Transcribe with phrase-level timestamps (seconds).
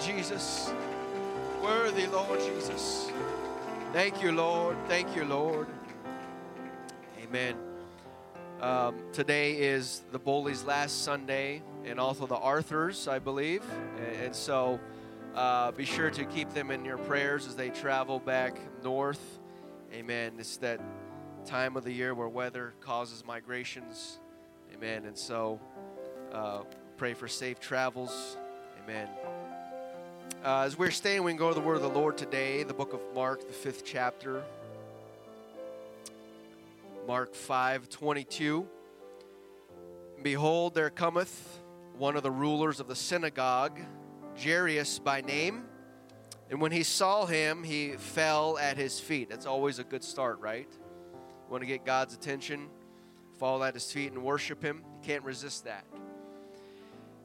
[0.00, 0.72] Jesus.
[1.62, 3.10] Worthy, Lord Jesus.
[3.92, 4.76] Thank you, Lord.
[4.88, 5.66] Thank you, Lord.
[7.22, 7.56] Amen.
[8.60, 13.62] Um, today is the Bowley's last Sunday and also the Arthurs, I believe.
[13.98, 14.80] And, and so
[15.34, 19.38] uh, be sure to keep them in your prayers as they travel back north.
[19.92, 20.32] Amen.
[20.38, 20.80] It's that
[21.44, 24.18] time of the year where weather causes migrations.
[24.74, 25.04] Amen.
[25.04, 25.60] And so
[26.32, 26.62] uh,
[26.96, 28.36] pray for safe travels.
[28.82, 29.08] Amen.
[30.46, 32.72] Uh, as we're staying, we can go to the word of the Lord today, the
[32.72, 34.44] book of Mark, the fifth chapter.
[37.04, 38.64] Mark 5 22.
[40.22, 41.60] Behold, there cometh
[41.98, 43.80] one of the rulers of the synagogue,
[44.40, 45.64] Jairus by name.
[46.48, 49.28] And when he saw him, he fell at his feet.
[49.28, 50.68] That's always a good start, right?
[50.70, 52.68] You want to get God's attention,
[53.40, 54.84] fall at his feet and worship him.
[54.84, 55.84] You can't resist that.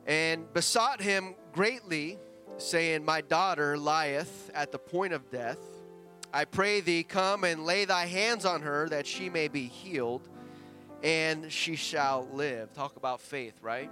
[0.07, 2.17] And besought him greatly,
[2.61, 5.59] saying, My daughter lieth at the point of death.
[6.33, 10.29] I pray thee, come and lay thy hands on her that she may be healed,
[11.03, 12.71] and she shall live.
[12.73, 13.89] Talk about faith, right?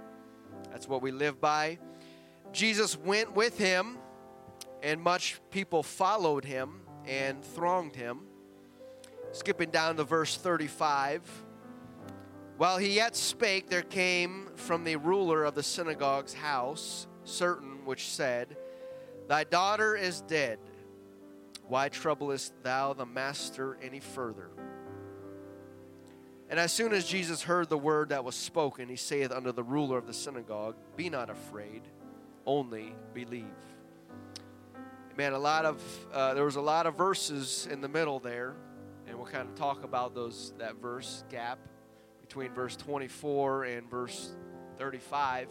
[0.70, 1.78] That's what we live by.
[2.52, 3.98] Jesus went with him,
[4.82, 8.20] and much people followed him and thronged him.
[9.32, 11.22] Skipping down to verse 35.
[12.56, 18.08] While he yet spake, there came from the ruler of the synagogue's house certain which
[18.08, 18.56] said,
[19.30, 20.58] Thy daughter is dead.
[21.68, 24.50] Why troublest thou the master any further?
[26.48, 29.62] And as soon as Jesus heard the word that was spoken, he saith unto the
[29.62, 31.82] ruler of the synagogue, Be not afraid,
[32.44, 33.44] only believe.
[35.16, 35.80] Man, a lot of
[36.12, 38.56] uh, there was a lot of verses in the middle there,
[39.06, 41.60] and we'll kind of talk about those that verse gap
[42.20, 44.32] between verse 24 and verse
[44.76, 45.46] 35.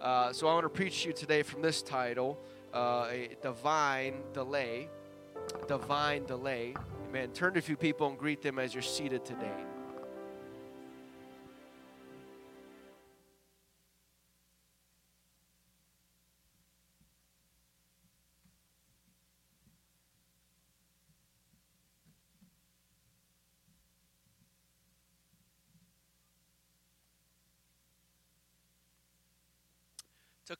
[0.00, 2.38] Uh, so I want to preach to you today from this title,
[2.74, 4.88] uh, a divine delay.
[5.68, 6.74] Divine delay.
[7.08, 7.30] Amen.
[7.30, 9.64] Turn to a few people and greet them as you're seated today.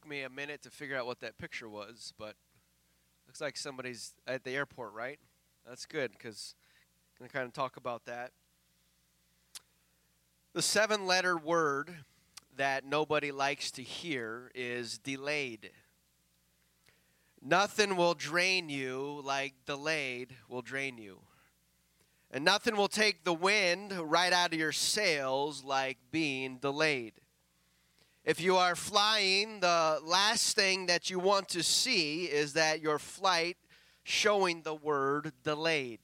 [0.06, 2.36] Me a minute to figure out what that picture was, but
[3.26, 5.18] looks like somebody's at the airport, right?
[5.68, 6.54] That's good because
[7.18, 8.30] I'm going to kind of talk about that.
[10.52, 11.92] The seven letter word
[12.56, 15.70] that nobody likes to hear is delayed.
[17.42, 21.18] Nothing will drain you like delayed will drain you.
[22.30, 27.14] And nothing will take the wind right out of your sails like being delayed.
[28.26, 32.98] If you are flying, the last thing that you want to see is that your
[32.98, 33.56] flight
[34.02, 36.00] showing the word delayed.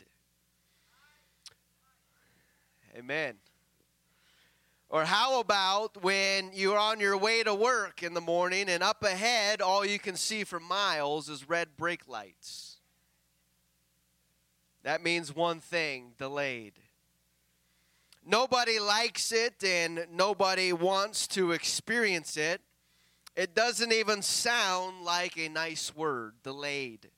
[2.96, 3.34] Amen.
[4.88, 9.02] Or how about when you're on your way to work in the morning and up
[9.02, 12.76] ahead, all you can see for miles is red brake lights?
[14.84, 16.74] That means one thing delayed.
[18.24, 22.60] Nobody likes it and nobody wants to experience it.
[23.34, 27.10] It doesn't even sound like a nice word, delayed.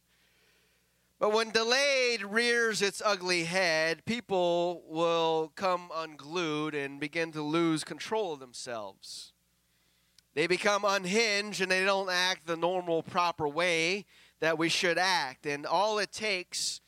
[1.19, 7.84] But when delayed rears its ugly head, people will come unglued and begin to lose
[7.84, 9.32] control of themselves.
[10.34, 14.06] They become unhinged and they don't act the normal, proper way
[14.41, 15.47] that we should act.
[15.47, 16.81] And all it takes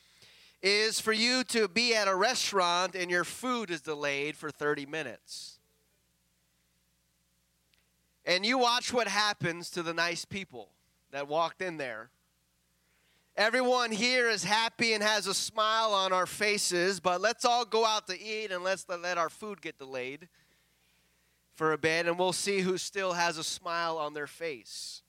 [0.67, 4.85] is for you to be at a restaurant and your food is delayed for 30
[4.87, 5.61] minutes.
[8.25, 10.71] And you watch what happens to the nice people
[11.13, 12.11] that walked in there.
[13.37, 17.85] Everyone here is happy and has a smile on our faces, but let's all go
[17.85, 20.27] out to eat and let's let our food get delayed
[21.55, 25.03] for a bit, and we'll see who still has a smile on their face.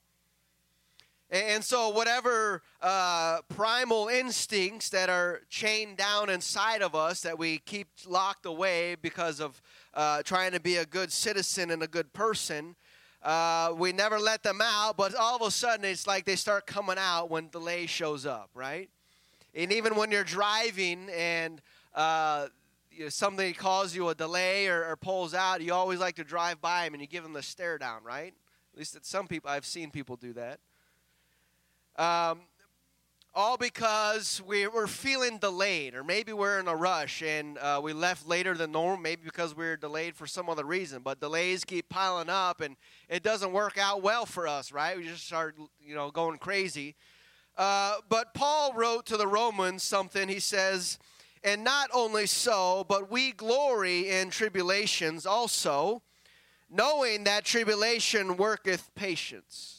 [1.30, 7.58] And so, whatever uh, primal instincts that are chained down inside of us that we
[7.58, 9.62] keep locked away because of
[9.94, 12.78] uh, trying to be a good citizen and a good person,
[13.24, 14.96] uh, we never let them out.
[14.96, 18.50] But all of a sudden, it's like they start coming out when delay shows up,
[18.54, 18.90] right?
[19.54, 21.62] And even when you're driving and
[21.94, 22.48] uh,
[22.90, 26.62] you know, calls you a delay or, or pulls out, you always like to drive
[26.62, 28.34] by them and you give them the stare down, right?
[28.74, 30.60] At least that some people, I've seen people do that.
[31.98, 32.42] Um,
[33.34, 37.94] all because we, we're feeling delayed, or maybe we're in a rush and uh, we
[37.94, 41.02] left later than normal, maybe because we are delayed for some other reason.
[41.04, 42.76] But delays keep piling up, and
[43.10, 44.98] it doesn't work out well for us, right?
[44.98, 46.96] We just start, you know, going crazy.
[47.58, 50.30] Uh, but Paul wrote to the Romans something.
[50.30, 51.00] He says,
[51.44, 56.04] "And not only so, but we glory in tribulations also,
[56.70, 59.77] knowing that tribulation worketh patience."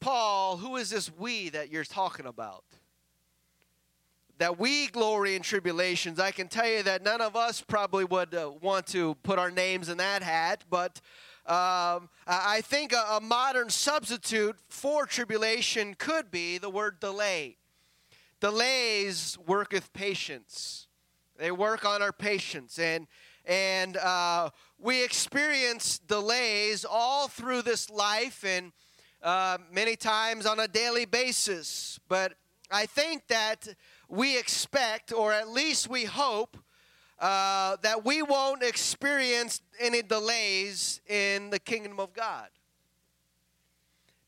[0.00, 2.64] Paul, who is this we that you're talking about?
[4.38, 6.20] That we glory in tribulations.
[6.20, 9.50] I can tell you that none of us probably would uh, want to put our
[9.50, 11.00] names in that hat, but
[11.46, 17.56] um, I think a, a modern substitute for tribulation could be the word delay.
[18.40, 20.88] Delays worketh patience.
[21.38, 22.78] They work on our patience.
[22.78, 23.06] And,
[23.46, 28.44] and uh, we experience delays all through this life.
[28.44, 28.72] And
[29.22, 31.98] uh, many times on a daily basis.
[32.08, 32.34] But
[32.70, 33.68] I think that
[34.08, 36.56] we expect, or at least we hope,
[37.18, 42.48] uh, that we won't experience any delays in the kingdom of God.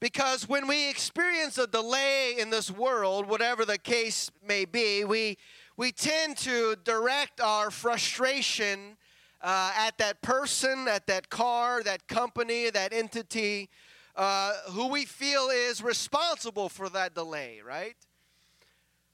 [0.00, 5.36] Because when we experience a delay in this world, whatever the case may be, we,
[5.76, 8.96] we tend to direct our frustration
[9.42, 13.68] uh, at that person, at that car, that company, that entity,
[14.16, 17.96] uh, who we feel is responsible for that delay, right?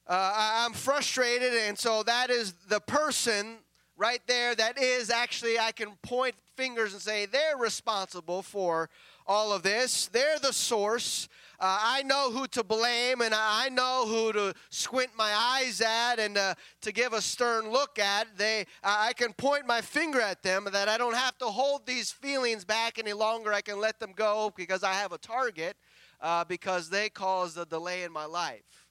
[0.06, 3.56] Uh, I'm frustrated, and so that is the person
[3.96, 8.88] right there that is actually, I can point fingers and say they're responsible for
[9.26, 10.06] all of this.
[10.06, 11.28] They're the source.
[11.58, 16.18] Uh, I know who to blame and I know who to squint my eyes at
[16.18, 18.36] and uh, to give a stern look at.
[18.36, 22.10] They, I can point my finger at them that I don't have to hold these
[22.10, 23.52] feelings back any longer.
[23.52, 25.76] I can let them go because I have a target
[26.20, 28.86] uh, because they caused a delay in my life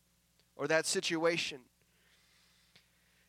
[0.55, 1.59] or that situation.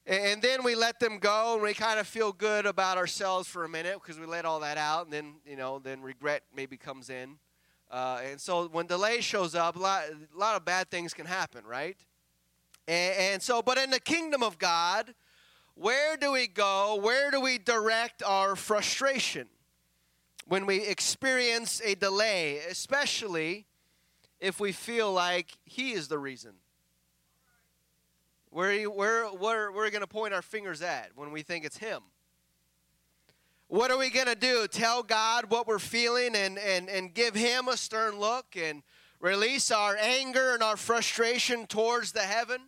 [0.06, 3.64] And then we let them go and we kind of feel good about ourselves for
[3.64, 6.76] a minute because we let all that out and then, you know, then regret maybe
[6.76, 7.38] comes in.
[7.90, 10.02] Uh, and so when delay shows up, a lot,
[10.34, 11.96] a lot of bad things can happen, right?
[12.88, 15.14] And, and so, but in the kingdom of God,
[15.74, 16.98] where do we go?
[17.00, 19.46] Where do we direct our frustration
[20.48, 23.66] when we experience a delay, especially
[24.40, 26.52] if we feel like He is the reason?
[28.50, 31.64] Where, where, where, where are we going to point our fingers at when we think
[31.64, 32.02] it's Him?
[33.68, 34.68] What are we going to do?
[34.68, 38.82] Tell God what we're feeling and, and, and give Him a stern look and
[39.20, 42.60] release our anger and our frustration towards the heaven?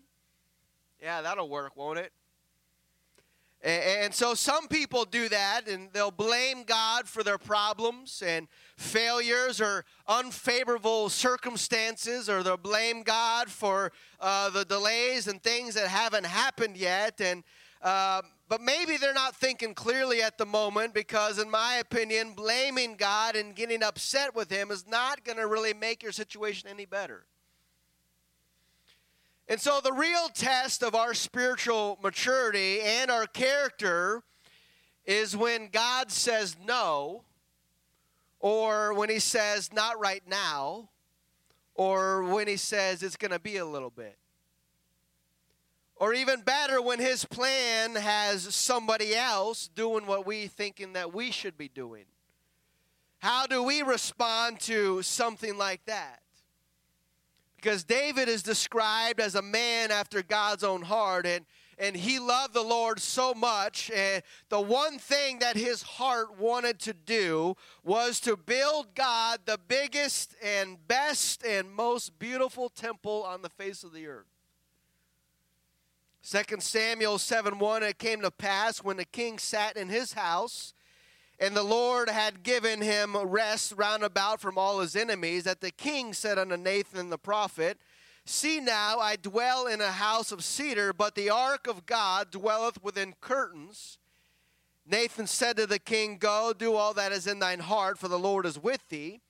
[1.01, 2.13] Yeah, that'll work, won't it?
[3.61, 8.47] And, so some people do that and they'll blame God for their problems and
[8.77, 13.91] failures or unfavorable circumstances, or they'll blame God for
[14.21, 17.21] uh, the delays and things that haven't happened yet.
[17.21, 17.43] And
[17.83, 22.97] uh, but maybe they're not thinking clearly at the moment because, in my opinion, blaming
[22.97, 26.87] God and getting upset with Him is not going to really make your situation any
[26.87, 27.27] better.
[29.49, 34.23] And so, the real test of our spiritual maturity and our character
[35.05, 37.25] is when God says no,
[38.41, 40.89] or when He says not right now,
[41.75, 44.17] or when He says it's going to be a little bit.
[46.01, 51.33] Or even better, when his plan has somebody else doing what we thinking that we
[51.33, 52.05] should be doing.
[53.19, 56.21] How do we respond to something like that?
[57.57, 61.45] Because David is described as a man after God's own heart, and,
[61.77, 63.91] and he loved the Lord so much.
[63.93, 69.59] And the one thing that his heart wanted to do was to build God the
[69.67, 74.38] biggest and best and most beautiful temple on the face of the earth.
[76.31, 80.75] 2 Samuel 7 1 It came to pass when the king sat in his house,
[81.41, 85.71] and the Lord had given him rest round about from all his enemies, that the
[85.71, 87.79] king said unto Nathan the prophet,
[88.27, 92.85] See now, I dwell in a house of cedar, but the ark of God dwelleth
[92.85, 93.97] within curtains.
[94.87, 98.19] Nathan said to the king, Go, do all that is in thine heart, for the
[98.19, 99.23] Lord is with thee.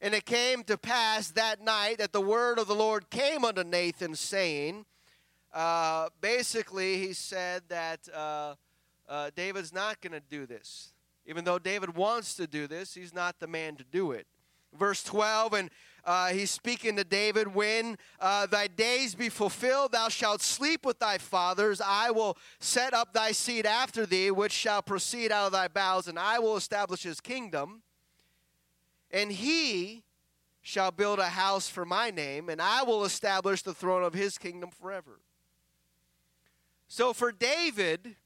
[0.00, 3.62] And it came to pass that night that the word of the Lord came unto
[3.62, 4.86] Nathan, saying,
[5.54, 8.56] uh, basically, he said that uh,
[9.08, 10.92] uh, David's not going to do this.
[11.26, 14.26] Even though David wants to do this, he's not the man to do it.
[14.76, 15.70] Verse 12, and
[16.04, 20.98] uh, he's speaking to David when uh, thy days be fulfilled, thou shalt sleep with
[20.98, 21.80] thy fathers.
[21.80, 26.08] I will set up thy seed after thee, which shall proceed out of thy bowels,
[26.08, 27.82] and I will establish his kingdom.
[29.12, 30.02] And he
[30.60, 34.36] shall build a house for my name, and I will establish the throne of his
[34.36, 35.20] kingdom forever.
[36.88, 38.16] So for David,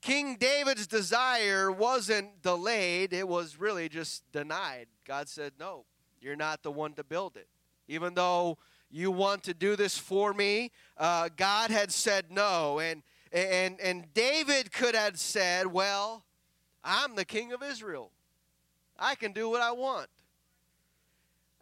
[0.00, 4.86] King David's desire wasn't delayed, it was really just denied.
[5.04, 5.84] God said, No,
[6.20, 7.48] you're not the one to build it.
[7.88, 8.58] Even though
[8.90, 12.78] you want to do this for me, uh, God had said no.
[12.80, 16.24] And, and, and David could have said, Well,
[16.82, 18.10] I'm the king of Israel.
[18.98, 20.08] I can do what I want.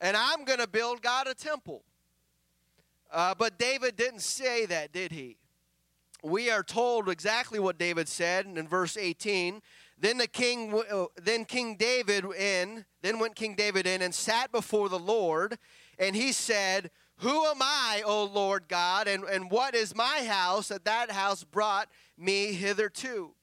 [0.01, 1.83] And I'm going to build God a temple.
[3.11, 5.39] Uh, but David didn't say that, did he?
[6.23, 9.63] we are told exactly what David said in verse 18.
[9.99, 14.53] Then the king, uh, then King David in, then went King David in and sat
[14.53, 15.59] before the Lord,
[15.99, 20.69] and he said, "Who am I, O Lord God, and and what is my house
[20.69, 23.35] that that house brought me hitherto?"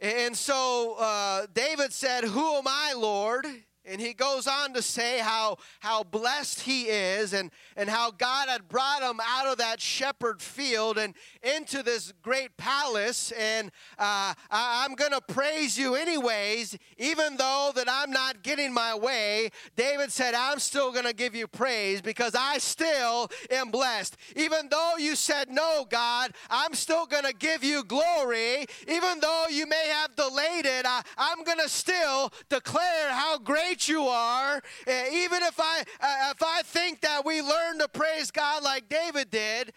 [0.00, 3.46] And so uh, David said, "Who am I, Lord?"
[3.86, 8.48] And he goes on to say how, how blessed he is and, and how God
[8.48, 13.30] had brought him out of that shepherd field and into this great palace.
[13.32, 18.94] And uh, I'm going to praise you anyways, even though that I'm not getting my
[18.94, 19.50] way.
[19.76, 24.16] David said, I'm still going to give you praise because I still am blessed.
[24.34, 28.64] Even though you said no, God, I'm still going to give you glory.
[28.88, 33.73] Even though you may have delayed it, I, I'm going to still declare how great
[33.74, 34.62] great you are.
[34.86, 38.88] Eh, even if I uh, if I think that we learn to praise God like
[38.88, 39.72] David did,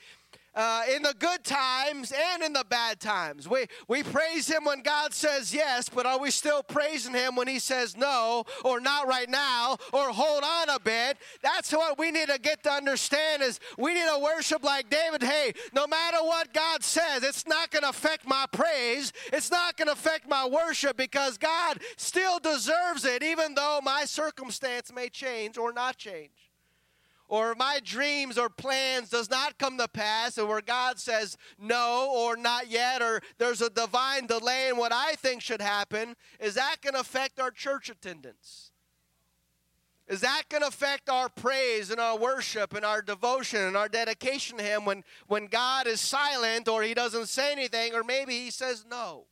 [0.58, 3.48] uh, in the good times and in the bad times.
[3.48, 7.48] We, we praise Him when God says yes, but are we still praising Him when
[7.48, 11.18] He says no, or not right now, or hold on a bit?
[11.44, 15.22] That's what we need to get to understand is we need to worship like David.
[15.22, 19.14] Hey, no matter what God says, it's not going to affect my praise.
[19.32, 24.06] It's not going to affect my worship because God still deserves it, even though my
[24.06, 26.47] circumstance may change or not change
[27.28, 32.10] or my dreams or plans does not come to pass and where God says no
[32.16, 36.56] or not yet or there's a divine delay in what I think should happen, is
[36.56, 38.72] that going to affect our church attendance?
[40.08, 43.90] Is that going to affect our praise and our worship and our devotion and our
[43.90, 48.40] dedication to Him when, when God is silent or He doesn't say anything or maybe
[48.40, 49.26] He says no?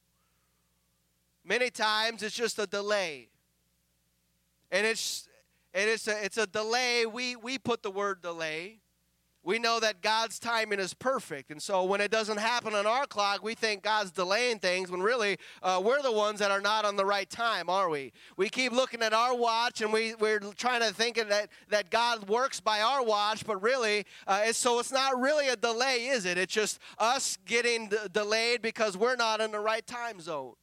[1.45, 3.29] Many times it's just a delay.
[4.69, 5.29] And it's
[5.75, 7.05] and it's a, it's a delay.
[7.05, 8.79] We, we put the word delay.
[9.43, 11.51] We know that God's timing is perfect.
[11.51, 15.03] And so when it doesn't happen on our clock, we think God's delaying things when
[15.03, 18.11] really uh, we're the ones that are not on the right time, are we?
[18.37, 22.27] We keep looking at our watch and we, we're trying to think that, that God
[22.27, 26.25] works by our watch, but really, uh, it's, so it's not really a delay, is
[26.25, 26.39] it?
[26.39, 30.53] It's just us getting d- delayed because we're not in the right time zone.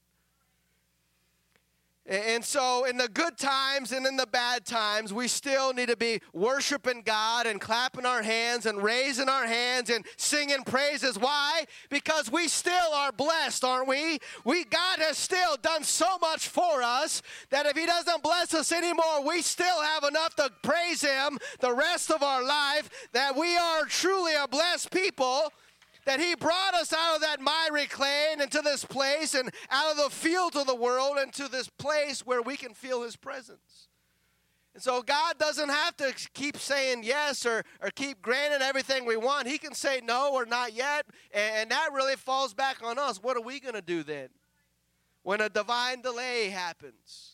[2.05, 5.97] And so, in the good times and in the bad times, we still need to
[5.97, 11.17] be worshiping God and clapping our hands and raising our hands and singing praises.
[11.17, 11.65] Why?
[11.91, 14.19] Because we still are blessed, aren't we?
[14.45, 18.73] We God has still done so much for us that if He doesn't bless us
[18.73, 22.91] anymore, we still have enough to praise Him the rest of our life.
[23.13, 25.53] That we are truly a blessed people
[26.05, 29.93] that He brought us out of that miry clay and into this place and out
[29.93, 33.89] of the fields of the world into this place where we can feel His presence.
[34.75, 39.17] And so God doesn't have to keep saying yes or, or keep granting everything we
[39.17, 39.47] want.
[39.47, 41.05] He can say no or not yet.
[41.33, 43.23] And that really falls back on us.
[43.23, 44.29] What are we going to do then
[45.23, 47.32] when a divine delay happens?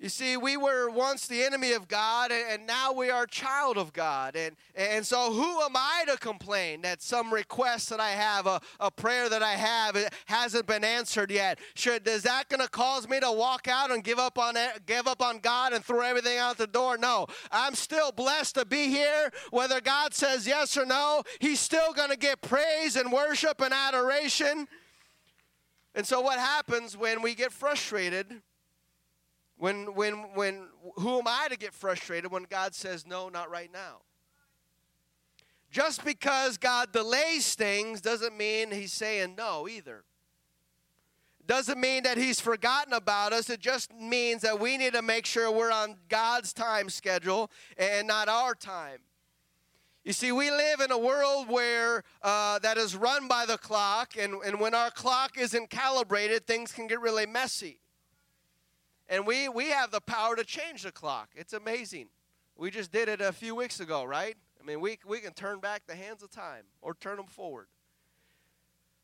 [0.00, 3.92] You see, we were once the enemy of God, and now we are child of
[3.92, 4.36] God.
[4.36, 8.60] And, and so, who am I to complain that some request that I have, a,
[8.78, 11.58] a prayer that I have, it hasn't been answered yet?
[11.74, 14.54] Should, is that going to cause me to walk out and give up on
[14.86, 16.96] give up on God and throw everything out the door?
[16.96, 19.32] No, I'm still blessed to be here.
[19.50, 23.74] Whether God says yes or no, He's still going to get praise and worship and
[23.74, 24.68] adoration.
[25.96, 28.42] And so, what happens when we get frustrated?
[29.58, 33.70] When, when, when, who am I to get frustrated when God says, no, not right
[33.72, 34.02] now?
[35.70, 40.04] Just because God delays things doesn't mean he's saying no either.
[41.44, 43.50] Doesn't mean that he's forgotten about us.
[43.50, 48.06] It just means that we need to make sure we're on God's time schedule and
[48.06, 48.98] not our time.
[50.04, 54.14] You see, we live in a world where uh, that is run by the clock,
[54.18, 57.80] and, and when our clock isn't calibrated, things can get really messy.
[59.08, 61.30] And we, we have the power to change the clock.
[61.34, 62.08] It's amazing.
[62.56, 64.36] We just did it a few weeks ago, right?
[64.60, 67.68] I mean, we, we can turn back the hands of time or turn them forward.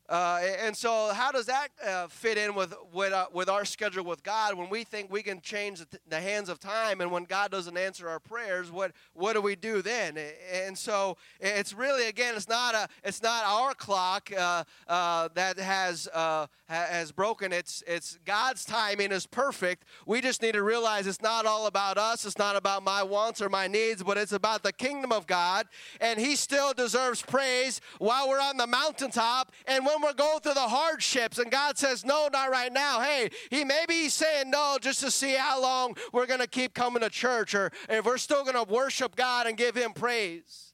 [0.07, 4.03] Uh, and so, how does that uh, fit in with with, uh, with our schedule
[4.03, 4.53] with God?
[4.53, 7.75] When we think we can change the, the, hands of time, and when God doesn't
[7.75, 10.15] answer our prayers, what what do we do then?
[10.53, 15.57] And so, it's really again, it's not a it's not our clock uh, uh, that
[15.57, 17.51] has uh, has broken.
[17.51, 19.85] It's it's God's timing is perfect.
[20.05, 22.25] We just need to realize it's not all about us.
[22.25, 25.65] It's not about my wants or my needs, but it's about the kingdom of God,
[25.99, 30.53] and He still deserves praise while we're on the mountaintop and when we're going through
[30.53, 34.77] the hardships and God says, no, not right now, hey, he maybe he's saying no
[34.81, 38.17] just to see how long we're going to keep coming to church or if we're
[38.17, 40.73] still going to worship God and give him praise.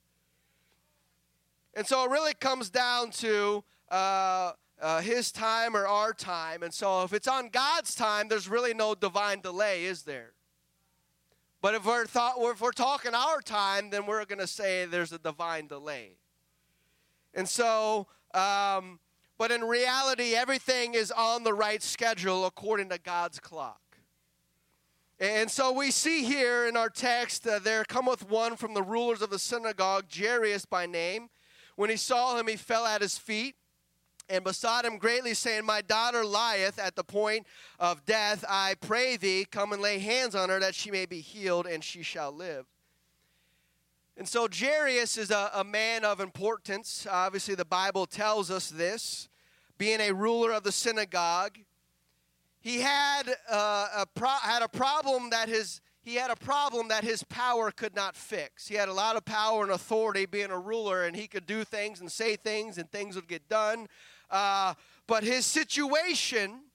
[1.74, 6.64] And so it really comes down to uh, uh, his time or our time.
[6.64, 10.34] And so if it's on God's time, there's really no divine delay, is there?
[11.62, 15.12] But if we're, thought, if we're talking our time, then we're going to say there's
[15.12, 16.18] a divine delay.
[17.34, 19.00] And so um,
[19.42, 23.82] but in reality, everything is on the right schedule according to God's clock.
[25.20, 29.24] And so we see here in our text, uh, there cometh one from the rulers
[29.24, 31.32] of the synagogue, Jairus by name.
[31.76, 33.56] When he saw him, he fell at his feet
[34.30, 37.48] and besought him greatly, saying, My daughter lieth at the point
[37.80, 38.46] of death.
[38.48, 41.84] I pray thee, come and lay hands on her, that she may be healed, and
[41.84, 42.68] she shall live.
[44.18, 47.08] And so Jairus is a, a man of importance.
[47.10, 49.30] Obviously, the Bible tells us this
[49.82, 51.58] being a ruler of the synagogue,
[52.60, 57.04] he had uh, a pro- had a problem that his he had a problem that
[57.04, 58.68] his power could not fix.
[58.68, 61.64] He had a lot of power and authority being a ruler, and he could do
[61.64, 63.88] things and say things, and things would get done.
[64.30, 64.76] Uh,
[65.08, 66.66] but his situation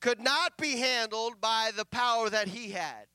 [0.00, 3.06] could not be handled by the power that he had.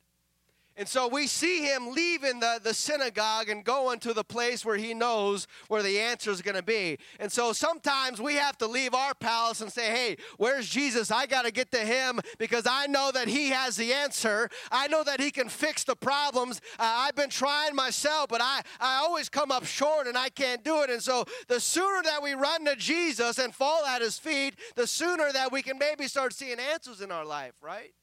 [0.78, 4.76] And so we see him leaving the, the synagogue and going to the place where
[4.76, 6.98] he knows where the answer is going to be.
[7.18, 11.12] And so sometimes we have to leave our palace and say, hey, where's Jesus?
[11.12, 14.50] I got to get to him because I know that he has the answer.
[14.70, 16.60] I know that he can fix the problems.
[16.78, 20.64] Uh, I've been trying myself, but I, I always come up short and I can't
[20.64, 20.90] do it.
[20.90, 24.88] And so the sooner that we run to Jesus and fall at his feet, the
[24.88, 27.94] sooner that we can maybe start seeing answers in our life, right?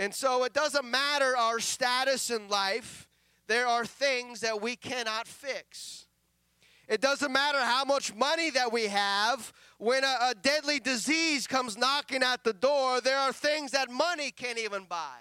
[0.00, 3.06] And so it doesn't matter our status in life,
[3.48, 6.06] there are things that we cannot fix.
[6.88, 9.52] It doesn't matter how much money that we have.
[9.76, 14.30] When a, a, deadly disease comes knocking at the door, there are things that money
[14.30, 15.18] can't even buy.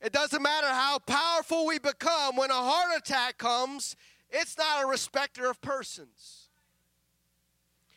[0.00, 2.34] It doesn't matter how powerful we become.
[2.34, 3.94] When a heart attack comes,
[4.28, 6.37] it's not a respecter of persons.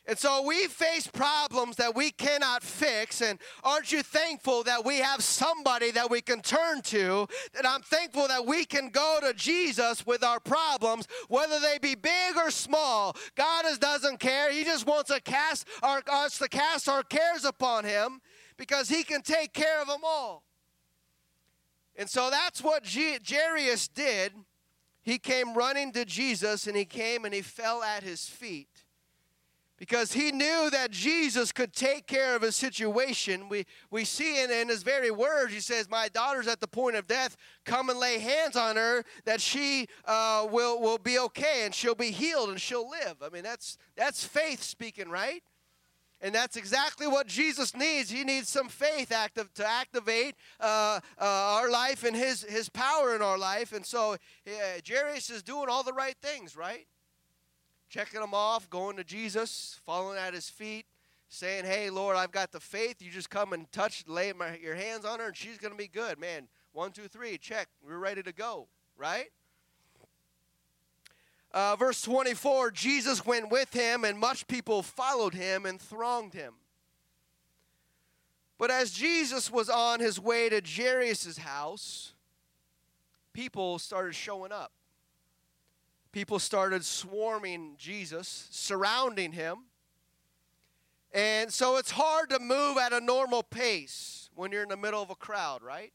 [0.07, 3.21] And so we face problems that we cannot fix.
[3.21, 7.27] And aren't you thankful that we have somebody that we can turn to?
[7.53, 11.93] That I'm thankful that we can go to Jesus with our problems, whether they be
[11.93, 13.15] big or small.
[13.35, 14.51] God doesn't care.
[14.51, 18.21] He just wants to cast our, us to cast our cares upon Him
[18.57, 20.43] because He can take care of them all.
[21.95, 24.33] And so that's what G- Jairus did.
[25.03, 28.67] He came running to Jesus and he came and he fell at his feet
[29.81, 33.49] because he knew that Jesus could take care of his situation.
[33.49, 36.97] We, we see in, in his very words, he says, My daughter's at the point
[36.97, 37.35] of death.
[37.65, 41.95] Come and lay hands on her that she uh, will, will be okay and she'll
[41.95, 43.23] be healed and she'll live.
[43.23, 45.41] I mean, that's, that's faith speaking, right?
[46.21, 48.11] And that's exactly what Jesus needs.
[48.11, 53.15] He needs some faith active to activate uh, uh, our life and his, his power
[53.15, 53.73] in our life.
[53.73, 54.15] And so
[54.45, 56.85] yeah, Jairus is doing all the right things, right?
[57.91, 60.85] Checking them off, going to Jesus, falling at his feet,
[61.27, 63.01] saying, Hey, Lord, I've got the faith.
[63.01, 65.77] You just come and touch, lay my, your hands on her, and she's going to
[65.77, 66.17] be good.
[66.17, 67.67] Man, one, two, three, check.
[67.85, 69.25] We're ready to go, right?
[71.53, 76.53] Uh, verse 24 Jesus went with him, and much people followed him and thronged him.
[78.57, 82.13] But as Jesus was on his way to Jairus' house,
[83.33, 84.71] people started showing up
[86.11, 89.65] people started swarming Jesus, surrounding him.
[91.13, 95.01] And so it's hard to move at a normal pace when you're in the middle
[95.01, 95.91] of a crowd, right?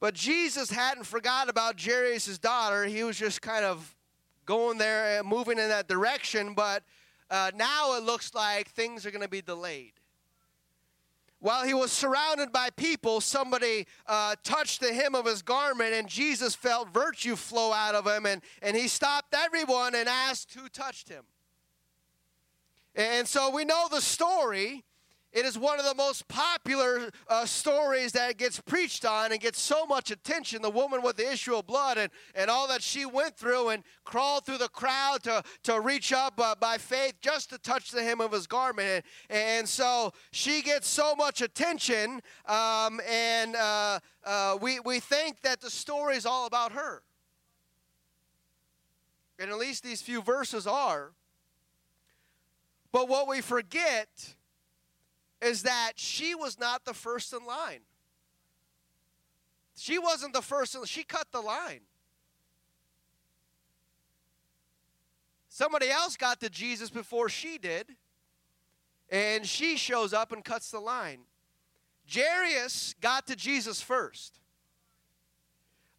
[0.00, 2.84] But Jesus hadn't forgot about Jairus' daughter.
[2.84, 3.94] He was just kind of
[4.46, 6.54] going there and moving in that direction.
[6.54, 6.82] But
[7.30, 9.92] uh, now it looks like things are going to be delayed.
[11.44, 16.08] While he was surrounded by people, somebody uh, touched the hem of his garment, and
[16.08, 20.70] Jesus felt virtue flow out of him, and, and he stopped everyone and asked who
[20.70, 21.24] touched him.
[22.94, 24.84] And so we know the story
[25.34, 29.60] it is one of the most popular uh, stories that gets preached on and gets
[29.60, 30.62] so much attention.
[30.62, 33.82] The woman with the issue of blood and, and all that she went through and
[34.04, 38.00] crawled through the crowd to, to reach up uh, by faith just to touch the
[38.00, 39.04] hem of his garment.
[39.28, 45.40] And, and so she gets so much attention, um, and uh, uh we, we think
[45.40, 47.02] that the story is all about her.
[49.40, 51.10] And at least these few verses are.
[52.92, 54.33] But what we forget
[55.44, 57.80] is that she was not the first in line.
[59.76, 61.80] She wasn't the first, in, she cut the line.
[65.48, 67.86] Somebody else got to Jesus before she did,
[69.10, 71.20] and she shows up and cuts the line.
[72.12, 74.40] Jairus got to Jesus first.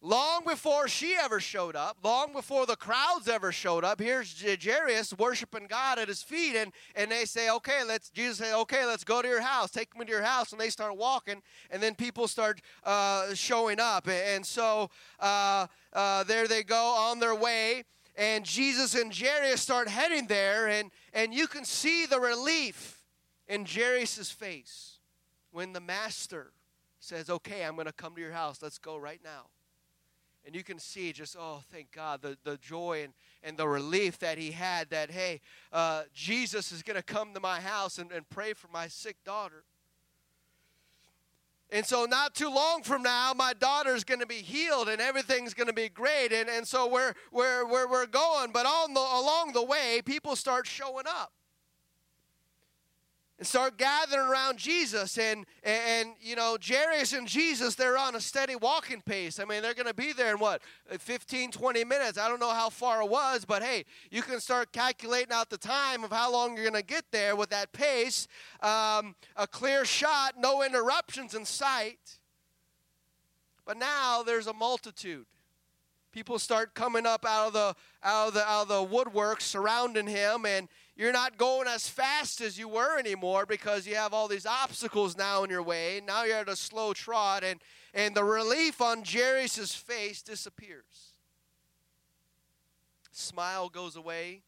[0.02, 5.14] Long before she ever showed up, long before the crowds ever showed up, here's Jairus
[5.18, 9.04] worshiping God at his feet, and, and they say, okay, let's, Jesus say, okay, let's
[9.04, 11.94] go to your house, take me to your house, and they start walking, and then
[11.94, 14.06] people start uh, showing up.
[14.06, 17.84] And so uh, uh, there they go on their way,
[18.16, 23.02] and Jesus and Jairus start heading there, and, and you can see the relief
[23.48, 24.98] in Jairus' face
[25.52, 26.52] when the master
[27.00, 29.46] says, okay, I'm going to come to your house, let's go right now.
[30.46, 34.20] And you can see just, oh, thank God, the, the joy and, and the relief
[34.20, 35.40] that he had that, hey,
[35.72, 39.16] uh, Jesus is going to come to my house and, and pray for my sick
[39.24, 39.64] daughter.
[41.70, 45.52] And so, not too long from now, my daughter's going to be healed and everything's
[45.52, 46.32] going to be great.
[46.32, 48.52] And, and so, we're, we're, we're, we're going.
[48.52, 51.32] But on the, along the way, people start showing up
[53.38, 55.18] and start gathering around Jesus.
[55.18, 59.38] And, and, you know, Jairus and Jesus, they're on a steady walking pace.
[59.38, 62.18] I mean, they're going to be there in what, 15, 20 minutes.
[62.18, 65.58] I don't know how far it was, but hey, you can start calculating out the
[65.58, 68.26] time of how long you're going to get there with that pace.
[68.62, 72.18] Um, a clear shot, no interruptions in sight.
[73.66, 75.26] But now there's a multitude.
[76.12, 80.06] People start coming up out of the out of the out of the woodwork surrounding
[80.06, 84.28] him, and you're not going as fast as you were anymore because you have all
[84.28, 86.00] these obstacles now in your way.
[86.04, 87.60] Now you're at a slow trot, and,
[87.92, 91.12] and the relief on Jairus' face disappears.
[93.12, 94.40] Smile goes away.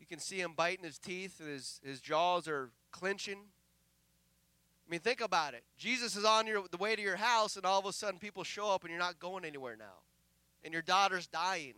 [0.00, 3.38] You can see him biting his teeth, and his, his jaws are clenching.
[3.38, 5.62] I mean, think about it.
[5.76, 8.42] Jesus is on your, the way to your house, and all of a sudden people
[8.42, 10.02] show up, and you're not going anywhere now.
[10.64, 11.74] And your daughter's dying.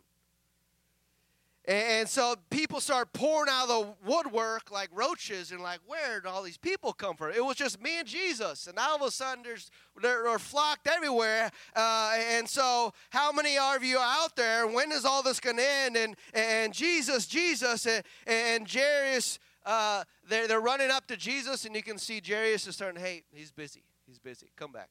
[1.66, 6.26] And so people start pouring out of the woodwork like roaches and like, where did
[6.26, 7.32] all these people come from?
[7.32, 8.66] It was just me and Jesus.
[8.66, 9.70] And all of a sudden, there's,
[10.00, 11.50] they're, they're flocked everywhere.
[11.76, 14.66] Uh, and so, how many of you out there?
[14.66, 15.96] When is all this going to end?
[15.96, 21.76] And, and Jesus, Jesus, and, and Jairus, uh, they're, they're running up to Jesus, and
[21.76, 23.84] you can see Jairus is starting, hey, he's busy.
[24.06, 24.50] He's busy.
[24.56, 24.88] Come back.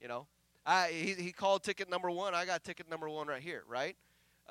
[0.00, 0.26] You know,
[0.64, 2.32] I, he, he called ticket number one.
[2.34, 3.96] I got ticket number one right here, right?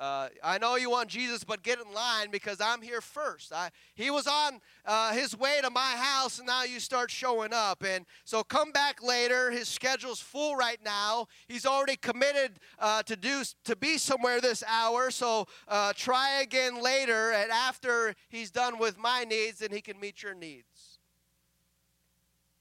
[0.02, 3.52] Uh, I know you want Jesus, but get in line because I'm here first.
[3.52, 7.52] I, he was on uh, his way to my house, and now you start showing
[7.52, 7.84] up.
[7.84, 9.52] And so come back later.
[9.52, 11.28] His schedule's full right now.
[11.46, 15.12] He's already committed uh, to do to be somewhere this hour.
[15.12, 20.00] So uh, try again later, and after he's done with my needs, then he can
[20.00, 20.98] meet your needs.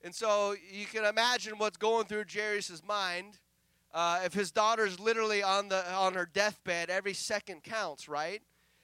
[0.03, 3.39] And so you can imagine what's going through Jairus' mind.
[3.93, 8.41] Uh, if his daughter's literally on the on her deathbed, every second counts, right?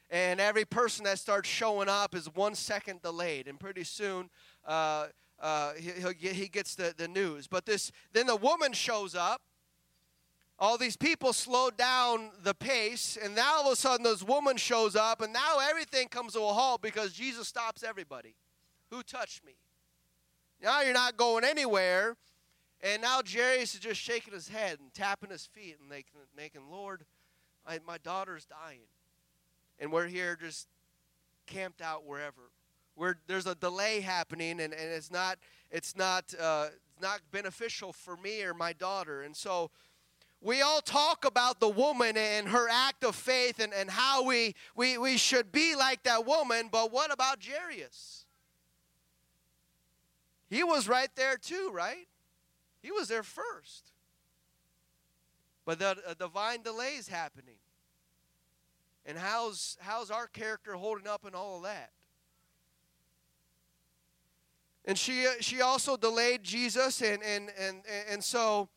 [0.10, 4.30] And every person that starts showing up is one second delayed, and pretty soon
[4.66, 5.08] uh,
[5.40, 7.48] uh, he, he gets the, the news.
[7.48, 9.42] But this then the woman shows up.
[10.60, 14.58] All these people slow down the pace, and now all of a sudden this woman
[14.58, 18.34] shows up, and now everything comes to a halt because Jesus stops everybody.
[18.90, 19.54] Who touched me?
[20.62, 22.16] Now you're not going anywhere
[22.82, 27.04] and now is just shaking his head and tapping his feet and making, making Lord,
[27.66, 28.88] I, my daughter's dying.
[29.80, 30.68] And we're here just
[31.46, 32.52] camped out wherever.
[32.96, 35.38] Where there's a delay happening and, and it's not
[35.70, 36.68] it's not uh,
[37.02, 39.22] not beneficial for me or my daughter.
[39.22, 39.70] And so
[40.42, 44.54] we all talk about the woman and her act of faith and, and how we,
[44.76, 48.26] we, we should be like that woman, but what about Jairus?
[50.50, 52.07] He was right there too, right?
[52.88, 53.92] He was there first.
[55.66, 57.58] But the a divine delay is happening.
[59.06, 61.92] And how's how's our character holding up in all of that?
[64.86, 68.70] And she uh, she also delayed Jesus and and and and so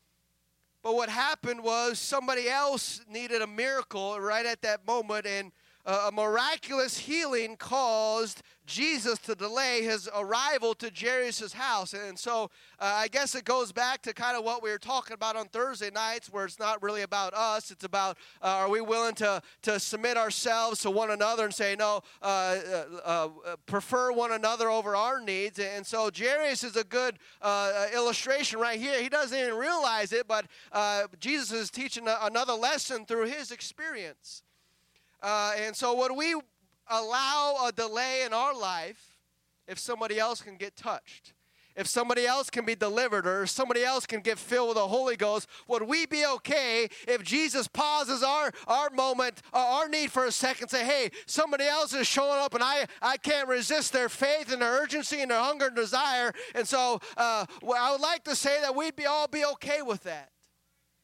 [0.82, 5.52] but what happened was somebody else needed a miracle right at that moment and
[5.86, 11.92] a miraculous healing caused Jesus to delay his arrival to Jairus' house.
[11.92, 15.12] And so uh, I guess it goes back to kind of what we were talking
[15.12, 17.72] about on Thursday nights, where it's not really about us.
[17.72, 21.74] It's about uh, are we willing to, to submit ourselves to one another and say,
[21.76, 22.58] no, uh,
[23.04, 25.58] uh, uh prefer one another over our needs.
[25.58, 29.02] And so Jairus is a good uh, illustration right here.
[29.02, 30.46] He doesn't even realize it, but
[31.18, 34.42] Jesus is teaching another lesson through his experience.
[35.22, 36.34] Uh, and so, when we
[36.88, 39.16] allow a delay in our life
[39.68, 41.34] if somebody else can get touched?
[41.76, 45.16] If somebody else can be delivered or somebody else can get filled with the Holy
[45.16, 50.26] Ghost, would we be okay if Jesus pauses our, our moment, uh, our need for
[50.26, 54.08] a second, say, hey, somebody else is showing up and I, I can't resist their
[54.08, 56.32] faith and their urgency and their hunger and desire.
[56.54, 60.02] And so uh, I would like to say that we'd be all be okay with
[60.02, 60.30] that.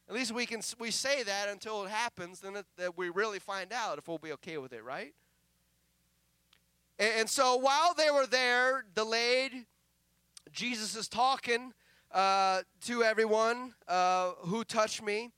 [0.08, 3.40] At least we can we say that until it happens, then it, that we really
[3.40, 5.14] find out if we'll be okay with it, right?
[6.98, 9.66] And, and so while they were there, delayed,
[10.52, 11.72] Jesus is talking
[12.12, 15.30] uh, to everyone uh, who touched me.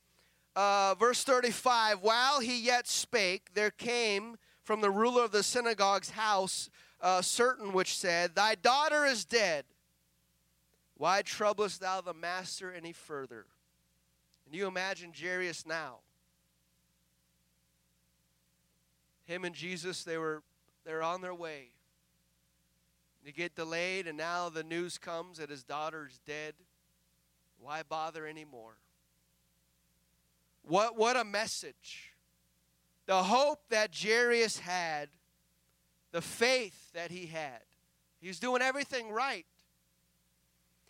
[0.55, 6.11] Uh, verse 35 While he yet spake, there came from the ruler of the synagogue's
[6.11, 6.69] house
[7.01, 9.65] uh, certain which said, Thy daughter is dead.
[10.97, 13.47] Why troublest thou the master any further?
[14.49, 15.99] And you imagine Jairus now.
[19.27, 20.43] Him and Jesus, they were
[20.87, 21.69] they're on their way.
[23.23, 26.55] They get delayed, and now the news comes that his daughter's dead.
[27.61, 28.79] Why bother anymore?
[30.63, 32.15] What what a message.
[33.05, 35.11] The hope that Jairus had,
[36.11, 37.61] the faith that he had.
[38.19, 39.45] He's doing everything right.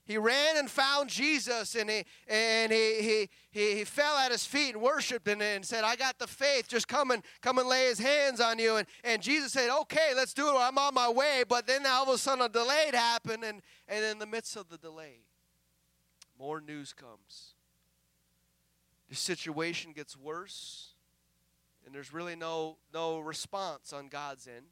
[0.08, 4.46] He ran and found Jesus and he, and he, he, he, he fell at his
[4.46, 6.66] feet and worshiped and, and said, I got the faith.
[6.66, 8.76] Just come and, come and lay his hands on you.
[8.76, 10.54] And, and Jesus said, Okay, let's do it.
[10.56, 11.44] I'm on my way.
[11.46, 13.44] But then all of a sudden a delay happened.
[13.44, 15.20] And, and in the midst of the delay,
[16.38, 17.52] more news comes.
[19.10, 20.92] The situation gets worse.
[21.84, 24.64] And there's really no, no response on God's end.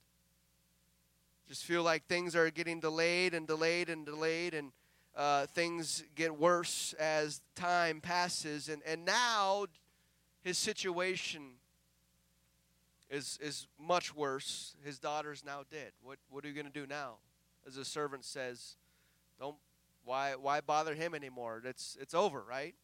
[1.46, 4.54] Just feel like things are getting delayed and delayed and delayed.
[4.54, 4.72] And
[5.16, 8.68] uh, things get worse as time passes.
[8.68, 9.66] And, and now
[10.42, 11.42] his situation
[13.10, 14.76] is, is much worse.
[14.84, 15.92] His daughter's now dead.
[16.02, 17.14] What, what are you going to do now?
[17.66, 18.76] As the servant says,
[19.40, 19.56] don't,
[20.04, 21.62] why, why bother him anymore?
[21.64, 22.74] It's, it's over, right?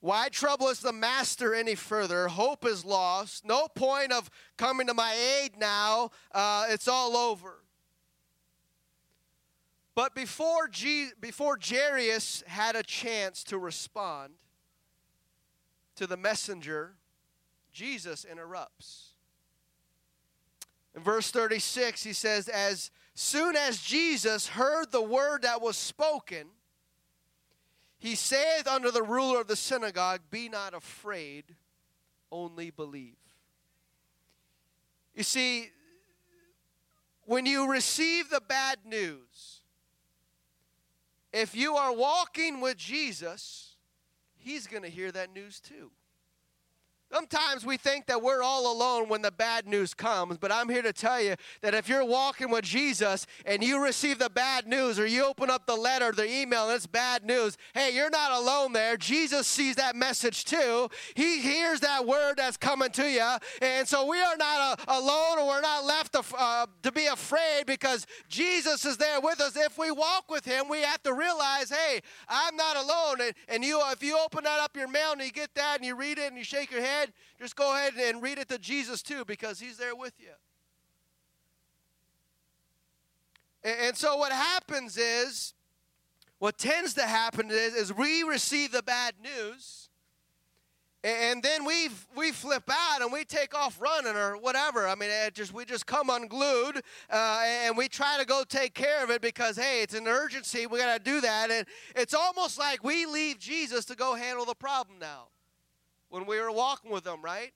[0.00, 2.28] Why trouble us the master any further?
[2.28, 3.44] Hope is lost.
[3.44, 6.10] No point of coming to my aid now.
[6.32, 7.56] Uh, it's all over.
[9.98, 14.34] But before, G- before Jairus had a chance to respond
[15.96, 16.92] to the messenger,
[17.72, 19.14] Jesus interrupts.
[20.94, 26.46] In verse 36, he says, As soon as Jesus heard the word that was spoken,
[27.98, 31.56] he saith unto the ruler of the synagogue, Be not afraid,
[32.30, 33.16] only believe.
[35.16, 35.70] You see,
[37.24, 39.57] when you receive the bad news,
[41.32, 43.76] if you are walking with Jesus,
[44.36, 45.90] he's going to hear that news too.
[47.10, 50.82] Sometimes we think that we're all alone when the bad news comes, but I'm here
[50.82, 54.98] to tell you that if you're walking with Jesus and you receive the bad news
[54.98, 58.32] or you open up the letter, the email, and it's bad news, hey, you're not
[58.32, 58.98] alone there.
[58.98, 60.90] Jesus sees that message too.
[61.14, 63.26] He hears that word that's coming to you.
[63.62, 67.06] And so we are not uh, alone or we're not left to, uh, to be
[67.06, 69.56] afraid because Jesus is there with us.
[69.56, 73.22] If we walk with Him, we have to realize, hey, I'm not alone.
[73.22, 75.86] And, and you, if you open that up your mail and you get that and
[75.86, 78.48] you read it and you shake your head, ahead, just go ahead and read it
[78.48, 80.32] to Jesus too, because he's there with you.
[83.64, 85.54] And so what happens is,
[86.38, 89.90] what tends to happen is, is we receive the bad news,
[91.02, 94.86] and then we we flip out and we take off running or whatever.
[94.86, 99.02] I mean, just we just come unglued uh, and we try to go take care
[99.02, 100.66] of it because hey, it's an urgency.
[100.66, 104.44] We got to do that, and it's almost like we leave Jesus to go handle
[104.44, 105.28] the problem now
[106.10, 107.52] when we were walking with them, right?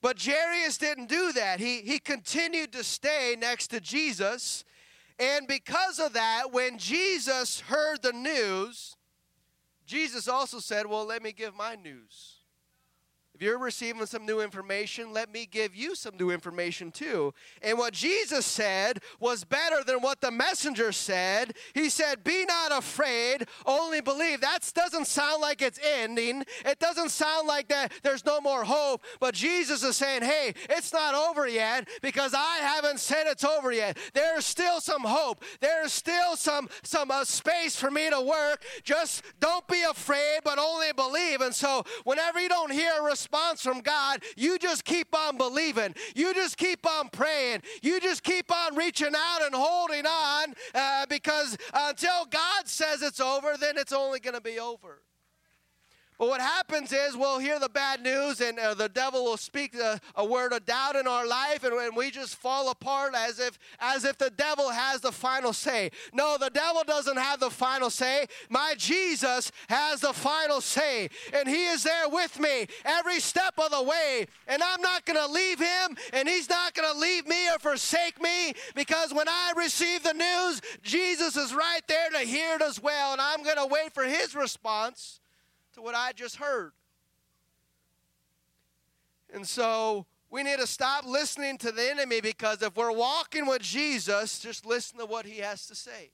[0.00, 1.58] But Jairus didn't do that.
[1.58, 4.64] He, he continued to stay next to Jesus.
[5.18, 8.96] And because of that, when Jesus heard the news,
[9.86, 12.37] Jesus also said, Well, let me give my news.
[13.38, 17.32] If you're receiving some new information, let me give you some new information too.
[17.62, 21.54] And what Jesus said was better than what the messenger said.
[21.72, 24.40] He said, Be not afraid, only believe.
[24.40, 26.46] That doesn't sound like it's ending.
[26.64, 29.04] It doesn't sound like that there's no more hope.
[29.20, 33.70] But Jesus is saying, Hey, it's not over yet because I haven't said it's over
[33.70, 33.98] yet.
[34.14, 35.44] There's still some hope.
[35.60, 38.64] There's still some, some uh, space for me to work.
[38.82, 41.40] Just don't be afraid, but only believe.
[41.40, 45.36] And so, whenever you don't hear a response, response from God, you just keep on
[45.36, 45.94] believing.
[46.14, 47.62] You just keep on praying.
[47.82, 53.20] You just keep on reaching out and holding on uh, because until God says it's
[53.20, 55.02] over, then it's only going to be over.
[56.18, 59.76] But what happens is we'll hear the bad news, and uh, the devil will speak
[59.76, 63.38] a, a, word of doubt in our life, and, and we just fall apart as
[63.38, 65.92] if as if the devil has the final say.
[66.12, 68.26] No, the devil doesn't have the final say.
[68.50, 73.70] My Jesus has the final say, and He is there with me every step of
[73.70, 74.26] the way.
[74.48, 77.60] And I'm not going to leave Him, and He's not going to leave me or
[77.60, 82.62] forsake me, because when I receive the news, Jesus is right there to hear it
[82.62, 85.20] as well, and I'm going to wait for His response
[85.78, 86.72] to what I just heard.
[89.32, 93.62] And so we need to stop listening to the enemy because if we're walking with
[93.62, 96.10] Jesus, just listen to what he has to say.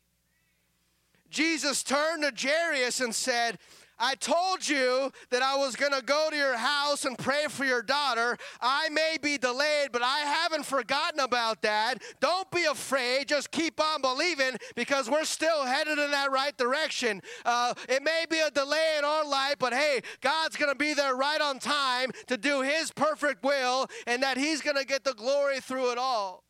[1.31, 3.59] Jesus turned to Jairus and said,
[3.99, 7.65] I told you that I was going to go to your house and pray for
[7.65, 8.37] your daughter.
[8.61, 12.03] I may be delayed, but I haven't forgotten about that.
[12.21, 13.29] Don't be afraid.
[13.29, 17.23] Just keep on believing because we're still headed in that right direction.
[17.45, 20.95] Uh, it may be a delay in our life, but hey, God's going to be
[20.95, 25.05] there right on time to do His perfect will and that He's going to get
[25.05, 26.44] the glory through it all.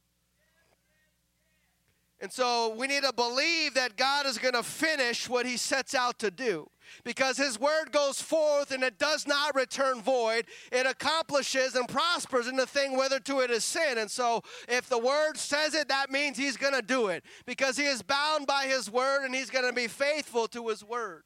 [2.21, 5.95] And so we need to believe that God is going to finish what He sets
[5.95, 6.71] out to do
[7.03, 10.47] because his word goes forth and it does not return void.
[10.71, 13.99] It accomplishes and prospers in the thing whether to it is sin.
[13.99, 17.77] And so if the word says it, that means he's going to do it because
[17.77, 21.25] he is bound by his word and he's going to be faithful to his word.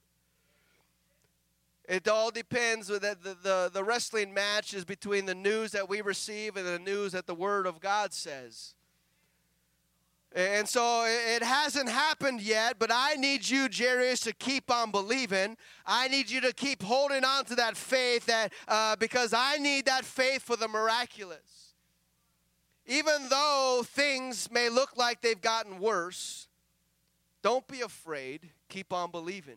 [1.89, 2.89] It all depends.
[2.89, 7.13] The, the, the wrestling match is between the news that we receive and the news
[7.13, 8.75] that the Word of God says.
[10.35, 15.57] And so it hasn't happened yet, but I need you, Jairus, to keep on believing.
[15.87, 19.87] I need you to keep holding on to that faith that uh, because I need
[19.87, 21.73] that faith for the miraculous.
[22.87, 26.49] Even though things may look like they've gotten worse,
[27.43, 28.51] don't be afraid.
[28.69, 29.57] Keep on believing.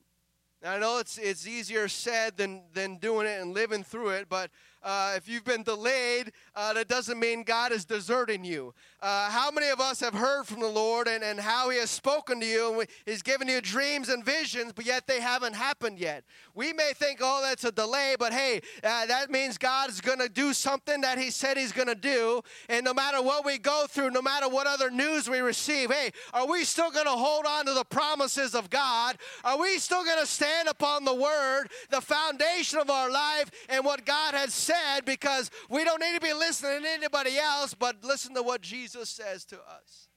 [0.62, 4.28] Now, I know it's, it's easier said than, than doing it and living through it,
[4.30, 4.52] but
[4.84, 8.74] uh, if you've been delayed, uh, that doesn't mean God is deserting you.
[9.02, 11.90] Uh, how many of us have heard from the Lord and, and how He has
[11.90, 15.98] spoken to you and He's given you dreams and visions, but yet they haven't happened
[15.98, 16.24] yet?
[16.54, 20.20] We may think, oh, that's a delay, but hey, uh, that means God is going
[20.20, 22.42] to do something that He said He's going to do.
[22.70, 26.12] And no matter what we go through, no matter what other news we receive, hey,
[26.34, 29.18] are we still going to hold on to the promises of God?
[29.44, 33.86] Are we still going to stand upon the Word, the foundation of our life, and
[33.86, 38.04] what God has said because we don't need to be listening to anybody else, but
[38.04, 40.10] listen to what Jesus says to us.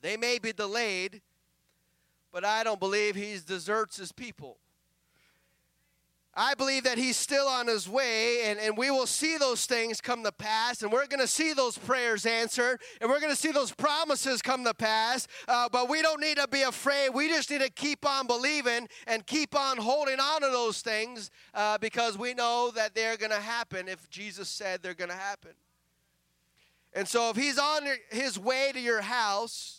[0.00, 1.20] They may be delayed,
[2.32, 4.56] but I don't believe he deserts his people.
[6.40, 10.00] I believe that he's still on his way, and, and we will see those things
[10.00, 13.36] come to pass, and we're going to see those prayers answered, and we're going to
[13.36, 15.26] see those promises come to pass.
[15.48, 17.10] Uh, but we don't need to be afraid.
[17.10, 21.32] We just need to keep on believing and keep on holding on to those things
[21.54, 25.16] uh, because we know that they're going to happen if Jesus said they're going to
[25.16, 25.50] happen.
[26.92, 29.77] And so if he's on his way to your house,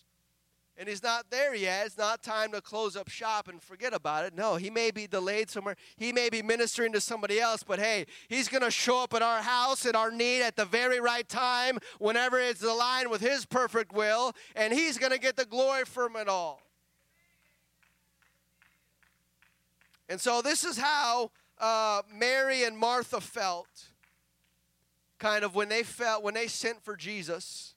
[0.79, 1.85] and he's not there yet.
[1.85, 4.33] It's not time to close up shop and forget about it.
[4.33, 5.75] No, he may be delayed somewhere.
[5.97, 9.21] He may be ministering to somebody else, but hey, he's going to show up at
[9.21, 13.45] our house at our need at the very right time whenever it's aligned with his
[13.45, 16.61] perfect will, and he's going to get the glory from it all.
[20.07, 23.67] And so this is how uh, Mary and Martha felt
[25.19, 27.75] kind of when they felt when they sent for Jesus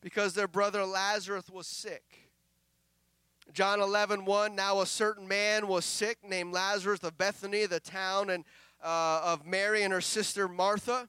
[0.00, 2.30] because their brother Lazarus was sick.
[3.52, 8.30] John 11, 1, now a certain man was sick named Lazarus of Bethany, the town
[8.30, 8.44] and,
[8.82, 11.08] uh, of Mary and her sister Martha.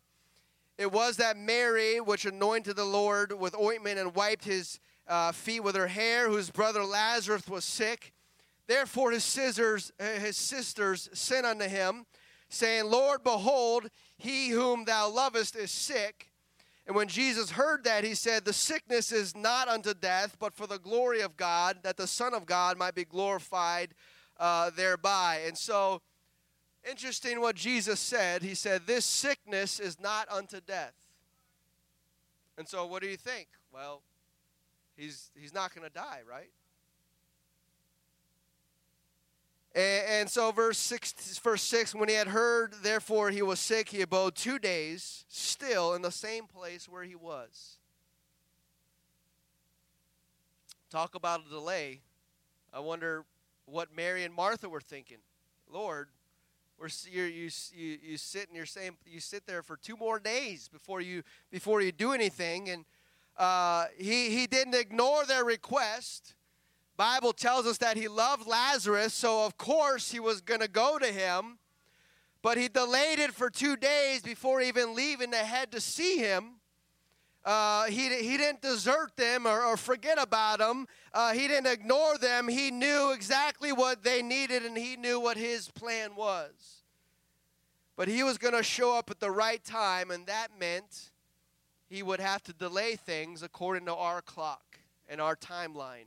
[0.78, 5.60] It was that Mary which anointed the Lord with ointment and wiped his uh, feet
[5.60, 8.14] with her hair, whose brother Lazarus was sick.
[8.66, 12.06] Therefore his sisters, his sisters sent unto him,
[12.50, 16.31] saying, Lord, behold, he whom thou lovest is sick.
[16.88, 20.68] And when Jesus heard that, he said, The sickness is not unto death, but for
[20.68, 23.94] the glory of God, that the Son of God might be glorified
[24.40, 25.42] uh, thereby.
[25.46, 26.02] And so
[26.90, 28.42] Interesting what Jesus said.
[28.42, 30.96] He said, This sickness is not unto death.
[32.58, 33.48] And so, what do you think?
[33.72, 34.02] Well,
[34.98, 36.50] he's, he's not going to die, right?
[39.74, 44.02] And, so, verse 6, verse 6 when he had heard, therefore, he was sick, he
[44.02, 47.78] abode two days still in the same place where he was.
[50.90, 52.02] Talk about a delay.
[52.74, 53.24] I wonder
[53.66, 55.20] what Mary and Martha were thinking.
[55.72, 56.10] Lord,
[56.78, 60.20] we're, you you, you, you sit in your same you sit there for two more
[60.20, 62.86] days before you before you do anything and
[63.38, 66.34] uh, he he didn't ignore their request
[67.02, 71.00] bible tells us that he loved lazarus so of course he was going to go
[71.00, 71.58] to him
[72.44, 76.58] but he delayed it for two days before even leaving ahead to see him
[77.44, 80.86] uh, he, he didn't desert them or, or forget about them.
[81.12, 82.48] Uh, he didn't ignore them.
[82.48, 86.84] He knew exactly what they needed and he knew what his plan was.
[87.96, 91.10] But he was going to show up at the right time, and that meant
[91.90, 94.78] he would have to delay things according to our clock
[95.10, 96.06] and our timeline.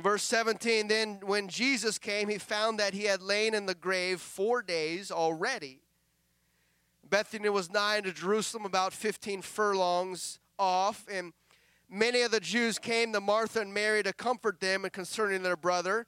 [0.00, 3.74] In verse 17, then when Jesus came, he found that he had lain in the
[3.74, 5.82] grave four days already.
[7.06, 11.34] Bethany was nigh to Jerusalem, about 15 furlongs off, and
[11.90, 15.54] many of the Jews came to Martha and Mary to comfort them and concerning their
[15.54, 16.06] brother.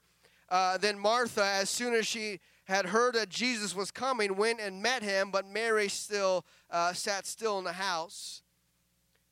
[0.49, 4.81] Uh, then Martha, as soon as she had heard that Jesus was coming, went and
[4.81, 8.41] met him, but Mary still uh, sat still in the house.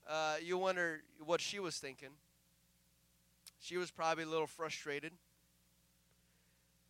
[0.08, 2.12] Uh, you wonder what she was thinking.
[3.62, 5.14] She was probably a little frustrated.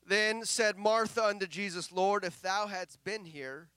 [0.08, 3.68] Then said Martha unto Jesus, Lord, if thou hadst been here,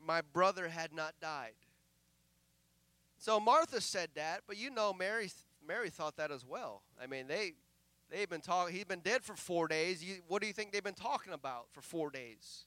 [0.00, 1.54] my brother had not died.
[3.18, 5.30] So Martha said that, but you know Mary
[5.66, 6.82] Mary thought that as well.
[7.02, 7.54] I mean, they
[8.10, 10.04] they've been talking he's been dead for 4 days.
[10.04, 12.66] You, what do you think they've been talking about for 4 days?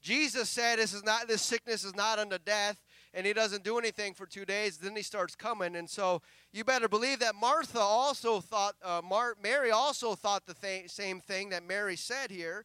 [0.00, 2.80] Jesus said this is not this sickness is not unto death
[3.12, 6.64] and he doesn't do anything for 2 days then he starts coming and so you
[6.64, 11.50] better believe that Martha also thought uh, Mar- Mary also thought the th- same thing
[11.50, 12.64] that Mary said here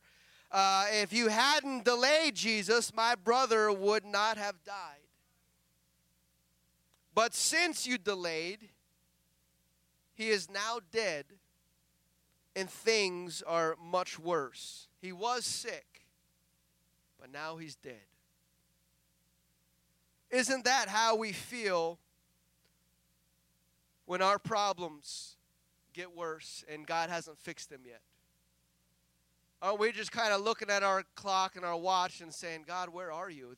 [0.52, 5.02] uh, if you hadn't delayed Jesus, my brother would not have died.
[7.14, 8.70] But since you delayed,
[10.14, 11.26] he is now dead,
[12.56, 14.88] and things are much worse.
[15.02, 16.06] He was sick,
[17.20, 18.15] but now he's dead.
[20.30, 22.00] Isn't that how we feel
[24.06, 25.38] when our problems
[25.94, 28.02] get worse and God hasn't fixed them yet?
[29.66, 32.90] Aren't we just kind of looking at our clock and our watch and saying, God,
[32.90, 33.56] where are you?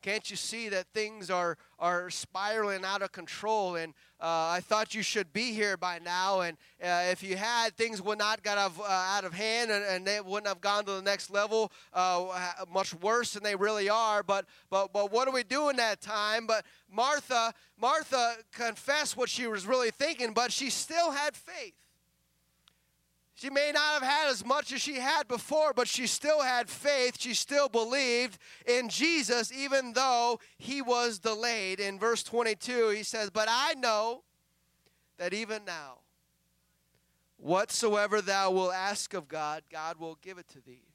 [0.00, 3.76] can't you see that things are, are spiraling out of control?
[3.76, 6.40] And uh, I thought you should be here by now.
[6.40, 9.70] And uh, if you had, things would not got out of, uh, out of hand
[9.70, 13.54] and, and, they wouldn't have gone to the next level uh, much worse than they
[13.54, 14.22] really are.
[14.22, 16.46] But, but, but what do we do in that time?
[16.46, 21.74] But Martha, Martha confessed what she was really thinking, but she still had faith.
[23.40, 26.68] She may not have had as much as she had before, but she still had
[26.68, 27.18] faith.
[27.18, 28.36] She still believed
[28.66, 31.80] in Jesus, even though he was delayed.
[31.80, 34.24] In verse 22, he says, But I know
[35.16, 36.00] that even now,
[37.38, 40.89] whatsoever thou wilt ask of God, God will give it to thee.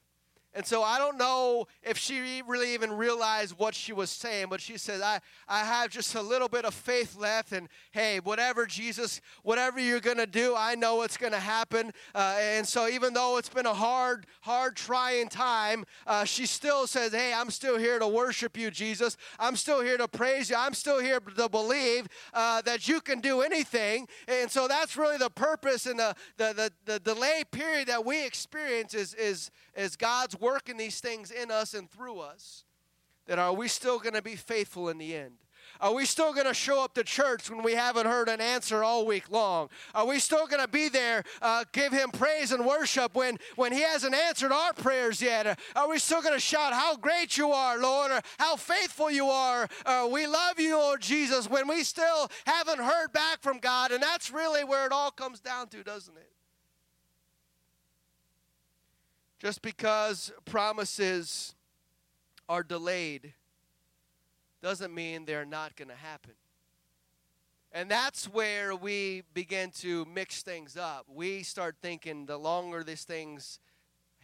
[0.56, 4.58] And so I don't know if she really even realized what she was saying, but
[4.58, 7.52] she said, I, I have just a little bit of faith left.
[7.52, 11.92] And hey, whatever, Jesus, whatever you're going to do, I know it's going to happen.
[12.14, 16.86] Uh, and so even though it's been a hard, hard, trying time, uh, she still
[16.86, 19.18] says, Hey, I'm still here to worship you, Jesus.
[19.38, 20.56] I'm still here to praise you.
[20.56, 24.08] I'm still here to believe uh, that you can do anything.
[24.26, 28.24] And so that's really the purpose and the, the, the, the delay period that we
[28.24, 32.62] experience is, is, is God's working these things in us and through us,
[33.26, 35.32] that are we still going to be faithful in the end?
[35.80, 38.84] Are we still going to show up to church when we haven't heard an answer
[38.84, 39.68] all week long?
[39.92, 43.72] Are we still going to be there, uh, give Him praise and worship when, when
[43.72, 45.58] He hasn't answered our prayers yet?
[45.74, 49.26] Are we still going to shout, How great you are, Lord, or how faithful you
[49.26, 49.68] are?
[49.84, 53.90] Uh, we love you, Lord Jesus, when we still haven't heard back from God?
[53.90, 56.35] And that's really where it all comes down to, doesn't it?
[59.38, 61.54] Just because promises
[62.48, 63.34] are delayed
[64.62, 66.32] doesn't mean they're not going to happen.
[67.72, 71.06] And that's where we begin to mix things up.
[71.12, 73.60] We start thinking the longer these thing's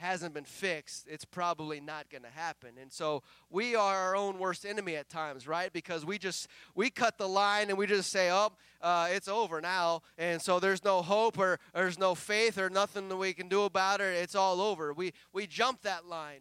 [0.03, 2.70] hasn't been fixed, it's probably not going to happen.
[2.80, 5.72] And so we are our own worst enemy at times, right?
[5.72, 8.50] Because we just we cut the line and we just say, "Oh,
[8.80, 12.68] uh, it's over now," and so there's no hope or, or there's no faith or
[12.68, 14.16] nothing that we can do about it.
[14.16, 14.92] It's all over.
[14.92, 16.40] We we jump that line.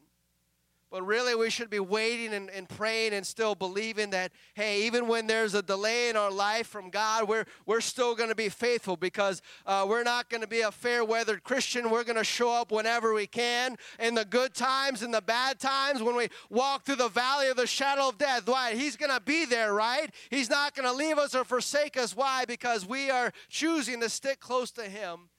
[0.91, 5.07] But really, we should be waiting and, and, praying and still believing that, hey, even
[5.07, 8.49] when there's a delay in our life from God, we're, we're still going to be
[8.49, 11.89] faithful because uh, we're not going to be a fair weathered Christian.
[11.89, 15.61] We're going to show up whenever we can in the good times and the bad
[15.61, 18.45] times when we walk through the valley of the shadow of death.
[18.45, 18.75] Why?
[18.75, 20.13] He's going to be there, right?
[20.29, 22.17] He's not going to leave us or forsake us.
[22.17, 22.43] Why?
[22.43, 25.29] Because we are choosing to stick close to Him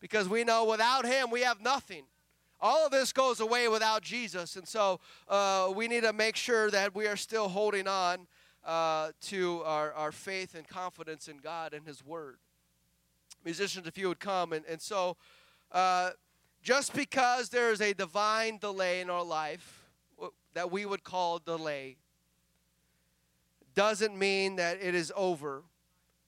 [0.00, 2.04] because we know without Him we have nothing.
[2.60, 4.56] All of this goes away without Jesus.
[4.56, 8.26] And so uh, we need to make sure that we are still holding on
[8.64, 12.38] uh, to our, our faith and confidence in God and His Word.
[13.44, 14.52] Musicians, if you would come.
[14.52, 15.16] And, and so
[15.70, 16.10] uh,
[16.62, 19.88] just because there is a divine delay in our life
[20.54, 21.96] that we would call delay
[23.74, 25.62] doesn't mean that it is over.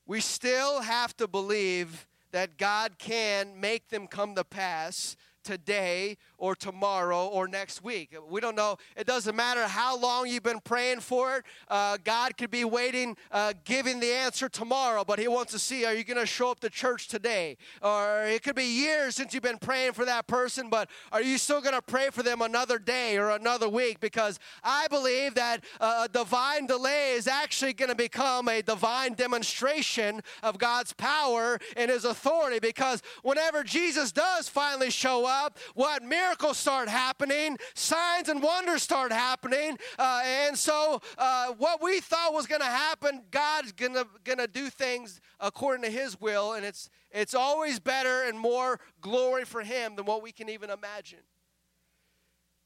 [0.07, 6.55] We still have to believe that God can make them come to pass today or
[6.55, 8.15] tomorrow or next week.
[8.29, 8.77] We don't know.
[8.97, 11.45] It doesn't matter how long you've been praying for it.
[11.69, 15.85] Uh, God could be waiting, uh, giving the answer tomorrow, but He wants to see
[15.85, 17.57] are you going to show up to church today?
[17.83, 21.39] Or it could be years since you've been praying for that person, but are you
[21.39, 24.01] still going to pray for them another day or another week?
[24.01, 29.15] Because I believe that uh, a divine delay is actually going to become a divine
[29.15, 32.59] demonstration of God's power and His authority.
[32.59, 38.83] Because whenever Jesus does finally show up, up, what miracles start happening, signs and wonders
[38.83, 39.79] start happening.
[39.99, 44.69] Uh, and so, uh, what we thought was going to happen, God's going to do
[44.69, 49.97] things according to His will, and it's, it's always better and more glory for Him
[49.97, 51.21] than what we can even imagine.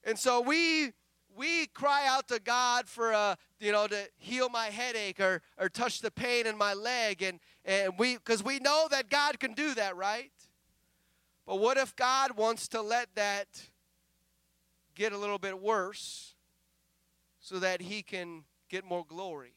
[0.03, 0.93] And so, we
[1.37, 5.69] we cry out to God for uh, you know to heal my headache or or
[5.69, 9.55] touch the pain in my leg and and we because we know that God can
[9.55, 10.31] do that right
[11.47, 13.49] but what if God wants to let that
[14.95, 16.35] get a little bit worse
[17.41, 19.55] so that he can get more glory?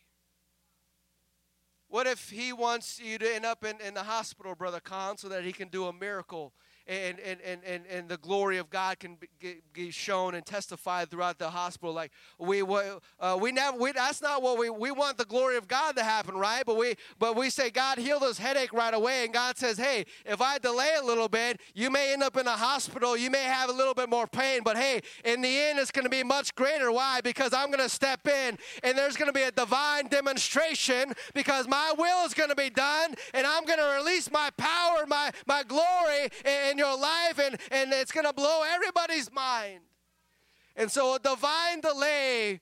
[1.89, 5.29] What if he wants you to end up in, in the hospital, Brother Khan, so
[5.29, 6.53] that he can do a miracle
[6.87, 9.17] and, and, and, and, and the glory of God can
[9.73, 11.93] be shown and testified throughout the hospital.
[11.93, 15.67] Like we uh, we never we, that's not what we we want the glory of
[15.67, 16.63] God to happen, right?
[16.65, 20.05] But we but we say God heal this headache right away, and God says, hey,
[20.25, 23.17] if I delay a little bit, you may end up in a hospital.
[23.17, 26.05] You may have a little bit more pain, but hey, in the end, it's going
[26.05, 26.91] to be much greater.
[26.91, 27.21] Why?
[27.21, 31.67] Because I'm going to step in, and there's going to be a divine demonstration because
[31.67, 35.31] my will is going to be done, and I'm going to release my power, my
[35.45, 39.81] my glory, and your life and, and it's going to blow everybody's mind.
[40.75, 42.61] And so a divine delay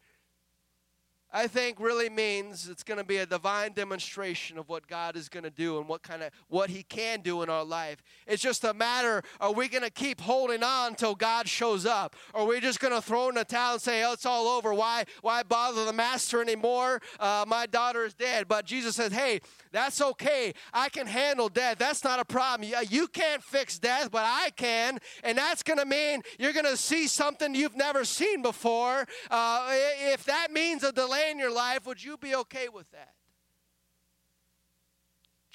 [1.32, 5.28] I think really means it's going to be a divine demonstration of what God is
[5.28, 8.02] going to do and what kind of what he can do in our life.
[8.26, 12.16] It's just a matter are we going to keep holding on until God shows up?
[12.34, 14.48] Or are we just going to throw in the towel and say, "Oh, it's all
[14.48, 14.74] over.
[14.74, 17.02] Why why bother the master anymore?
[17.20, 20.54] Uh, my daughter is dead." But Jesus says, "Hey, that's okay.
[20.74, 21.78] I can handle death.
[21.78, 22.70] That's not a problem.
[22.90, 25.00] You can't fix death, but I can.
[25.24, 29.06] And that's going to mean you're going to see something you've never seen before.
[29.30, 29.68] Uh,
[30.14, 33.14] if that means a delay in your life, would you be okay with that?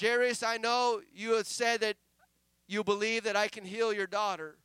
[0.01, 1.97] Jairus, I know you have said that
[2.67, 4.57] you believe that I can heal your daughter.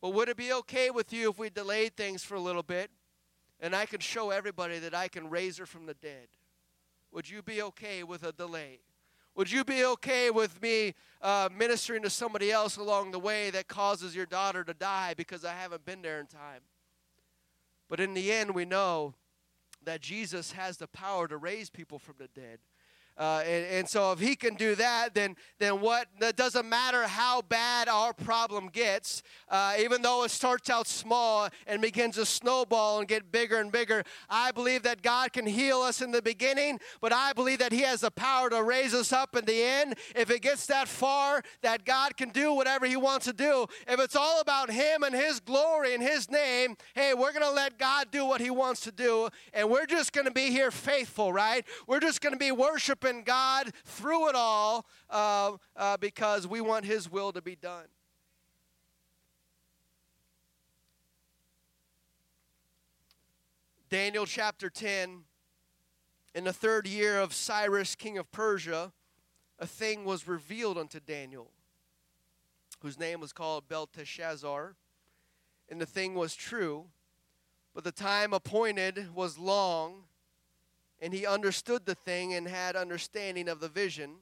[0.00, 2.90] But would it be okay with you if we delayed things for a little bit
[3.60, 6.28] and I can show everybody that I can raise her from the dead?
[7.12, 8.80] Would you be okay with a delay?
[9.34, 13.68] Would you be okay with me uh, ministering to somebody else along the way that
[13.68, 16.62] causes your daughter to die because I haven't been there in time?
[17.88, 19.14] But in the end, we know
[19.86, 22.58] that Jesus has the power to raise people from the dead.
[23.18, 26.06] Uh, and, and, so if he can do that, then then what?
[26.20, 31.48] It doesn't matter how bad our problem gets, uh, even though it starts out small
[31.66, 34.04] and begins to snowball and get bigger and bigger.
[34.28, 37.80] I believe that God can heal us in the beginning, but I believe that He
[37.80, 39.94] has the power to raise us up in the end.
[40.14, 43.66] If it gets that far, that God can do whatever He wants to do.
[43.88, 47.50] If it's all about Him and His glory and His name, hey, we're going to
[47.50, 50.70] let God do what He wants to do, and we're just going to be here
[50.70, 51.64] faithful, right?
[51.86, 56.60] We're just going to be worshiping worshiping God through it all uh, uh, because we
[56.60, 57.86] want His will to be done.
[63.88, 65.20] Daniel chapter 10,
[66.34, 68.92] in the third year of Cyrus, king of Persia,
[69.58, 71.50] a thing was revealed unto Daniel,
[72.82, 74.74] whose name was called Belteshazzar.
[75.68, 76.86] And the thing was true,
[77.74, 80.04] but the time appointed was long
[81.00, 84.16] and he understood the thing and had understanding of the vision.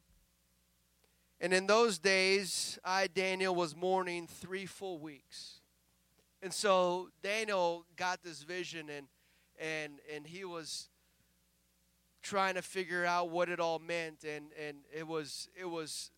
[1.41, 5.61] And in those days, I, Daniel, was mourning three full weeks.
[6.43, 9.07] And so Daniel got this vision and
[9.59, 10.89] and and he was
[12.22, 16.11] trying to figure out what it all meant and and it was it was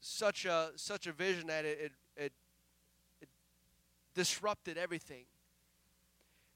[0.00, 2.32] such a such a vision that it it, it,
[3.20, 3.28] it
[4.14, 5.26] disrupted everything.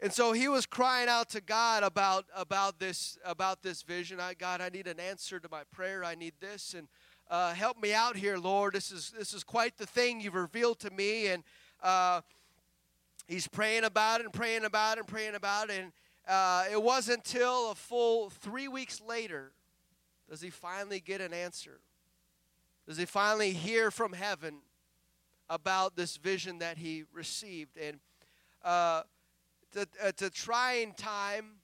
[0.03, 4.19] And so he was crying out to God about about this about this vision.
[4.19, 6.05] I God, I need an answer to my prayer.
[6.05, 6.89] I need this and
[7.31, 8.75] uh, help me out here, Lord.
[8.75, 11.29] This is this is quite the thing you've revealed to me.
[11.29, 11.45] And
[11.81, 12.23] uh,
[13.29, 15.79] he's praying about it and praying about it and praying about it.
[15.79, 15.93] And
[16.27, 19.53] uh, it wasn't until a full three weeks later
[20.29, 21.79] does he finally get an answer.
[22.89, 24.63] Does he finally hear from heaven
[25.49, 27.77] about this vision that he received?
[27.77, 28.01] And
[29.77, 31.57] uh, it's a trying time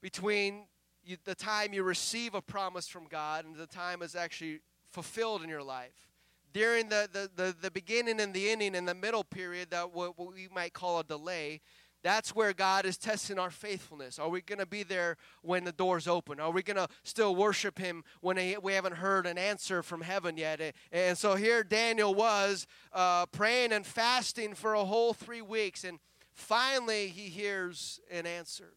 [0.00, 0.66] between
[1.04, 4.60] you, the time you receive a promise from God and the time is actually
[4.90, 6.08] fulfilled in your life.
[6.52, 10.18] During the, the, the, the beginning and the ending and the middle period, that what,
[10.18, 11.60] what we might call a delay,
[12.02, 14.18] that's where God is testing our faithfulness.
[14.18, 16.40] Are we going to be there when the doors open?
[16.40, 20.36] Are we going to still worship Him when we haven't heard an answer from heaven
[20.36, 20.60] yet?
[20.92, 25.98] And so here Daniel was uh, praying and fasting for a whole three weeks, and
[26.38, 28.72] finally he hears an answer.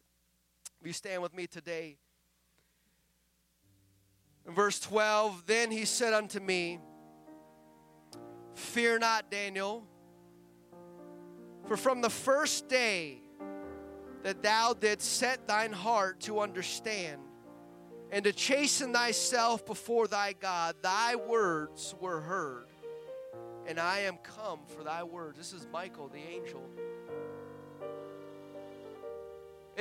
[0.82, 1.98] If you stand with me today.
[4.48, 6.80] In verse 12, then he said unto me,
[8.56, 9.88] Fear not, Daniel.
[11.68, 13.22] For from the first day
[14.24, 17.22] that thou didst set thine heart to understand
[18.12, 22.68] and to chasten thyself before thy God, thy words were heard,
[23.68, 25.38] and I am come for thy words.
[25.38, 26.68] This is Michael, the angel.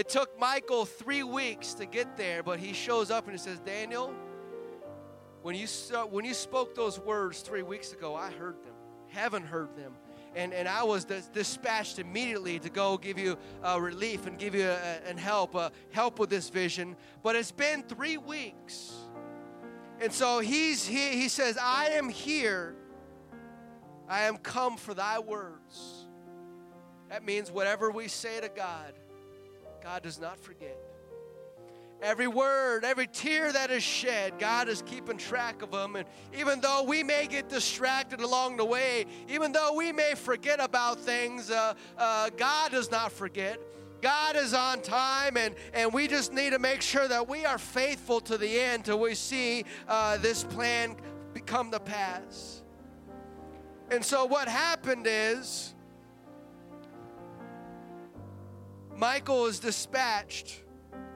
[0.01, 3.61] It took Michael three weeks to get there, but he shows up and he says,
[3.61, 4.15] Daniel,
[5.43, 5.67] when you,
[6.09, 8.73] when you spoke those words three weeks ago, I heard them.
[9.09, 9.93] Heaven heard them
[10.35, 14.65] and, and I was dispatched immediately to go give you uh, relief and give you
[14.65, 16.97] uh, and help uh, help with this vision.
[17.23, 18.95] But it's been three weeks,
[20.01, 22.75] and so he's he, he says, "I am here.
[24.09, 26.07] I am come for Thy words."
[27.11, 28.95] That means whatever we say to God,
[29.83, 30.79] God does not forget.
[32.03, 35.97] Every word, every tear that is shed, God is keeping track of them.
[35.97, 40.61] And even though we may get distracted along the way, even though we may forget
[40.61, 43.61] about things, uh, uh, God does not forget.
[44.01, 47.59] God is on time, and, and we just need to make sure that we are
[47.59, 50.97] faithful to the end till we see uh, this plan
[51.35, 52.63] become the pass.
[53.91, 55.75] And so, what happened is
[59.01, 60.63] Michael is dispatched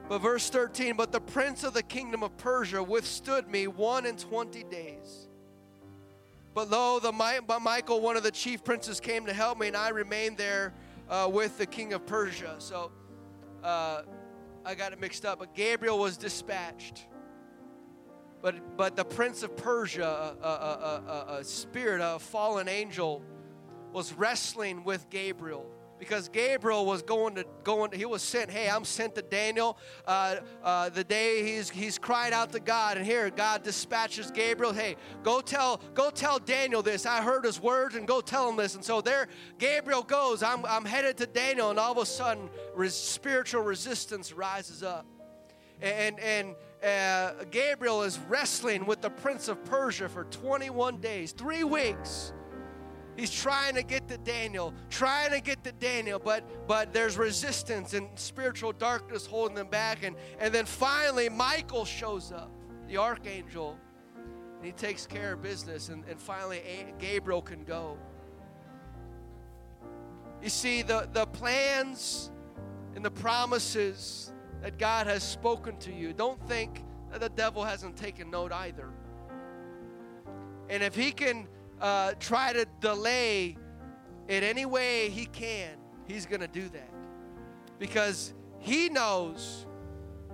[0.09, 4.17] but verse 13, but the prince of the kingdom of Persia withstood me one and
[4.17, 5.27] twenty days.
[6.55, 7.11] But lo, the
[7.45, 10.73] but Michael, one of the chief princes, came to help me, and I remained there
[11.09, 12.55] uh, with the king of Persia.
[12.57, 12.91] So
[13.63, 14.01] uh,
[14.63, 15.39] I got it mixed up.
[15.39, 17.05] But Gabriel was dispatched.
[18.41, 23.23] But but the prince of Persia, a, a, a, a spirit, a fallen angel,
[23.91, 25.74] was wrestling with Gabriel
[26.07, 27.91] because Gabriel was going to going.
[27.91, 28.51] He was sent.
[28.51, 29.77] Hey, I'm sent to Daniel.
[30.05, 34.71] Uh, uh, the day he's he's crying out to God, and here God dispatches Gabriel.
[34.71, 37.05] Hey, go tell go tell Daniel this.
[37.05, 38.75] I heard his words, and go tell him this.
[38.75, 39.27] And so there,
[39.57, 40.43] Gabriel goes.
[40.43, 45.05] I'm I'm headed to Daniel, and all of a sudden, res, spiritual resistance rises up,
[45.81, 46.55] and and.
[46.83, 52.31] Uh, Gabriel is wrestling with the prince of Persia for 21 days, three weeks
[53.15, 57.93] He's trying to get to Daniel, trying to get to Daniel, but but there's resistance
[57.93, 60.03] and spiritual darkness holding them back.
[60.03, 62.51] And, and then finally, Michael shows up,
[62.87, 63.77] the archangel,
[64.57, 65.89] and he takes care of business.
[65.89, 66.61] And, and finally,
[66.99, 67.97] Gabriel can go.
[70.41, 72.31] You see, the, the plans
[72.95, 77.95] and the promises that God has spoken to you, don't think that the devil hasn't
[77.95, 78.89] taken note either.
[80.69, 81.47] And if he can
[81.81, 83.57] uh, try to delay
[84.27, 86.89] it any way he can, he's going to do that.
[87.79, 89.65] Because he knows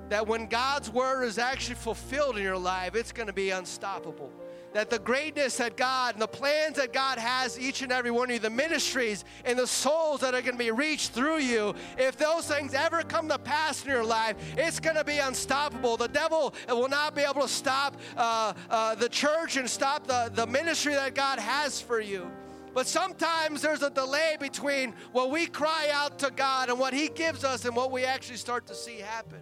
[0.09, 4.31] that when God's word is actually fulfilled in your life, it's going to be unstoppable
[4.73, 8.29] that the greatness that God and the plans that God has each and every one
[8.29, 11.73] of you, the ministries and the souls that are going to be reached through you,
[11.97, 15.97] if those things ever come to pass in your life, it's going to be unstoppable.
[15.97, 20.31] The devil will not be able to stop uh, uh, the church and stop the,
[20.33, 22.29] the ministry that God has for you.
[22.73, 27.09] But sometimes there's a delay between what we cry out to God and what He
[27.09, 29.39] gives us and what we actually start to see happen.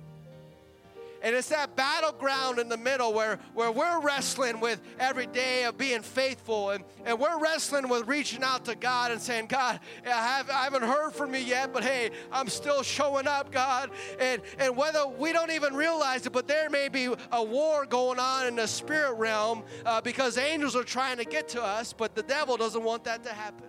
[1.21, 5.77] And it's that battleground in the middle where, where we're wrestling with every day of
[5.77, 6.71] being faithful.
[6.71, 10.63] And, and we're wrestling with reaching out to God and saying, God, I, have, I
[10.63, 13.91] haven't heard from you yet, but hey, I'm still showing up, God.
[14.19, 18.19] And, and whether we don't even realize it, but there may be a war going
[18.19, 22.15] on in the spirit realm uh, because angels are trying to get to us, but
[22.15, 23.67] the devil doesn't want that to happen.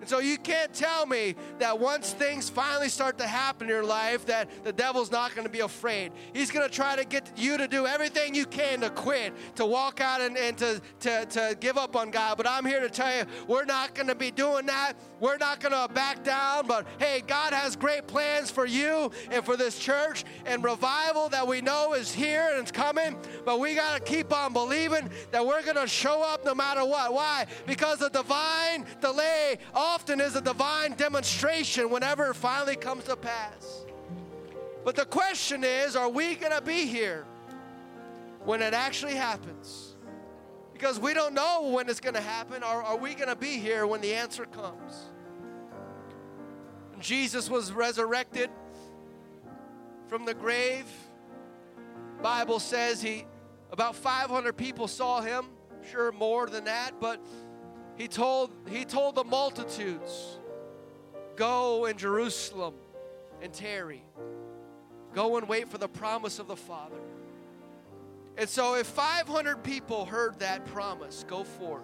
[0.00, 3.84] And so you can't tell me that once things finally start to happen in your
[3.84, 6.12] life that the devil's not going to be afraid.
[6.32, 9.66] He's going to try to get you to do everything you can to quit, to
[9.66, 12.36] walk out and, and to, to, to give up on God.
[12.36, 14.94] But I'm here to tell you, we're not going to be doing that.
[15.20, 16.66] We're not going to back down.
[16.66, 21.46] But hey, God has great plans for you and for this church and revival that
[21.46, 23.16] we know is here and it's coming.
[23.44, 26.84] But we got to keep on believing that we're going to show up no matter
[26.84, 27.12] what.
[27.12, 27.46] Why?
[27.66, 33.84] Because the divine delay often is a divine demonstration whenever it finally comes to pass.
[34.84, 37.24] But the question is are we going to be here
[38.44, 39.87] when it actually happens?
[40.78, 42.62] Because we don't know when it's going to happen.
[42.62, 45.10] Or are we going to be here when the answer comes?
[47.00, 48.48] Jesus was resurrected
[50.06, 50.86] from the grave.
[52.22, 53.26] Bible says he
[53.72, 55.46] about 500 people saw him,
[55.90, 57.20] sure more than that, but
[57.96, 60.38] he told, he told the multitudes,
[61.36, 62.74] Go in Jerusalem
[63.42, 64.04] and tarry.
[65.12, 67.00] Go and wait for the promise of the Father.
[68.38, 71.82] And so, if 500 people heard that promise, go forth,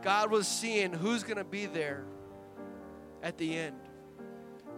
[0.00, 2.04] God was seeing who's going to be there
[3.20, 3.74] at the end.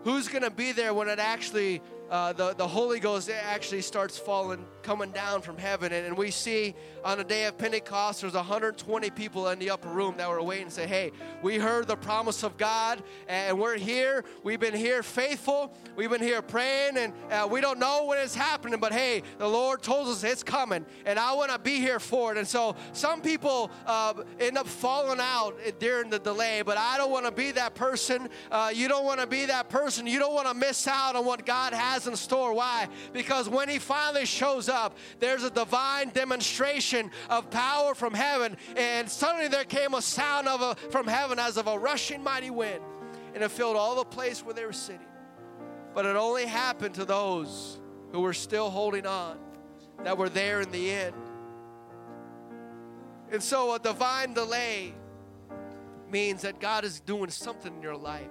[0.05, 4.17] Who's going to be there when it actually uh, the, the Holy Ghost actually starts
[4.17, 5.93] falling, coming down from heaven.
[5.93, 9.89] And, and, we see on the day of Pentecost, there's 120 people in the upper
[9.89, 13.77] room that were waiting and say, Hey, we heard the promise of God, and we're
[13.77, 14.25] here.
[14.43, 15.73] We've been here faithful.
[15.97, 19.49] We've been here praying, and uh, we don't know when it's happening, but hey, the
[19.49, 22.39] Lord told us it's coming, and I want to be here for it.
[22.39, 27.11] And so some people uh, end up falling out during the delay, but I don't
[27.11, 28.29] want to be that person.
[28.51, 30.07] Uh, you don't want to be that person.
[30.07, 32.53] You don't want to miss out on what God has has in store.
[32.53, 32.89] Why?
[33.13, 39.09] Because when he finally shows up, there's a divine demonstration of power from heaven, and
[39.09, 42.83] suddenly there came a sound of a, from heaven as of a rushing mighty wind,
[43.35, 45.01] and it filled all the place where they were sitting.
[45.95, 47.81] But it only happened to those
[48.13, 49.39] who were still holding on,
[50.05, 51.15] that were there in the end.
[53.31, 54.95] And so a divine delay
[56.11, 58.31] means that God is doing something in your life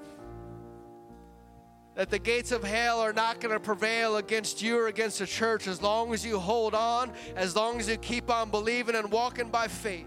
[1.98, 5.26] that the gates of hell are not going to prevail against you or against the
[5.26, 9.12] church as long as you hold on, as long as you keep on believing and
[9.12, 10.06] walking by faith.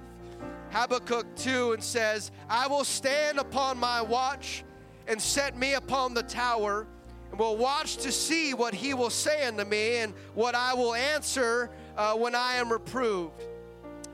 [0.70, 4.62] Habakkuk 2 and says, I will stand upon my watch
[5.08, 6.86] and set me upon the tower,
[7.32, 10.94] and will watch to see what he will say unto me and what I will
[10.94, 13.42] answer uh, when I am reproved.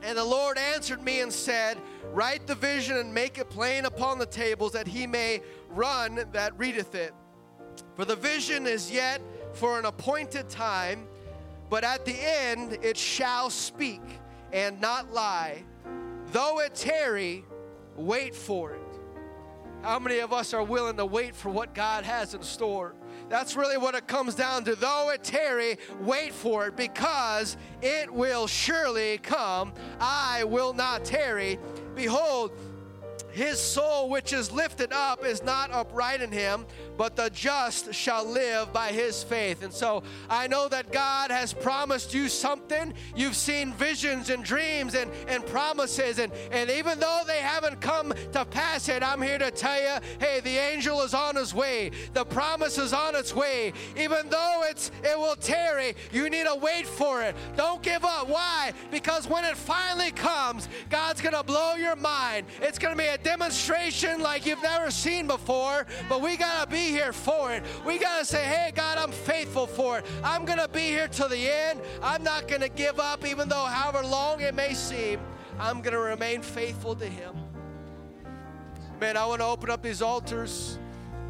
[0.01, 1.77] And the Lord answered me and said,
[2.11, 6.57] Write the vision and make it plain upon the tables, that he may run that
[6.57, 7.13] readeth it.
[7.97, 9.21] For the vision is yet
[9.53, 11.07] for an appointed time,
[11.67, 14.03] but at the end it shall speak
[14.53, 15.63] and not lie.
[16.27, 17.43] Though it tarry,
[17.95, 18.81] wait for it.
[19.81, 22.93] How many of us are willing to wait for what God has in store?
[23.29, 24.75] That's really what it comes down to.
[24.75, 29.73] Though it tarry, wait for it because it will surely come.
[29.99, 31.57] I will not tarry.
[31.95, 32.51] Behold,
[33.37, 36.65] his soul which is lifted up is not upright in him,
[36.97, 39.63] but the just shall live by his faith.
[39.63, 42.95] And so I know that God has promised you something.
[43.15, 48.11] You've seen visions and dreams and, and promises, and, and even though they haven't come
[48.33, 51.91] to pass yet, I'm here to tell you hey, the angel is on his way,
[52.13, 53.71] the promise is on its way.
[53.95, 57.35] Even though it's it will tarry, you need to wait for it.
[57.55, 58.27] Don't give up.
[58.27, 58.73] Why?
[58.89, 62.47] Because when it finally comes, God's gonna blow your mind.
[62.61, 67.11] It's gonna be a demonstration like you've never seen before, but we gotta be here
[67.11, 67.61] for it.
[67.85, 70.05] We got to say, hey, God, I'm faithful for it.
[70.23, 71.81] I'm going to be here till the end.
[72.01, 75.19] I'm not going to give up, even though however long it may seem,
[75.59, 77.35] I'm going to remain faithful to Him.
[79.01, 80.79] Man, I want to open up these altars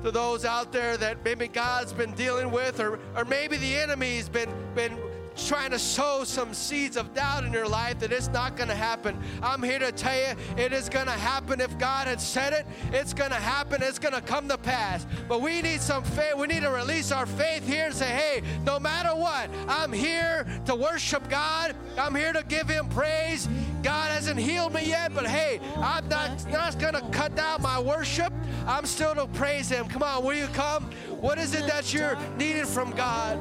[0.04, 4.30] to those out there that maybe God's been dealing with, or, or maybe the enemy's
[4.30, 4.98] been, been
[5.38, 8.76] trying to sow some seeds of doubt in your life that it's not going to
[8.76, 9.18] happen.
[9.42, 11.62] I'm here to tell you it is going to happen.
[11.62, 13.82] If God had said it, it's going to happen.
[13.84, 15.06] It's going to come to pass.
[15.28, 16.36] But we need some faith.
[16.36, 20.46] We need to release our faith here and say, hey, no matter what, I'm here
[20.66, 21.76] to worship God.
[21.98, 23.48] I'm here to give Him praise.
[23.84, 27.80] God hasn't healed me yet, but hey, I'm not, not going to cut down my
[27.80, 28.34] worship.
[28.66, 29.88] I'm still to praise Him.
[29.88, 30.84] Come on, will you come?
[31.22, 33.40] What is it that you're needing from God?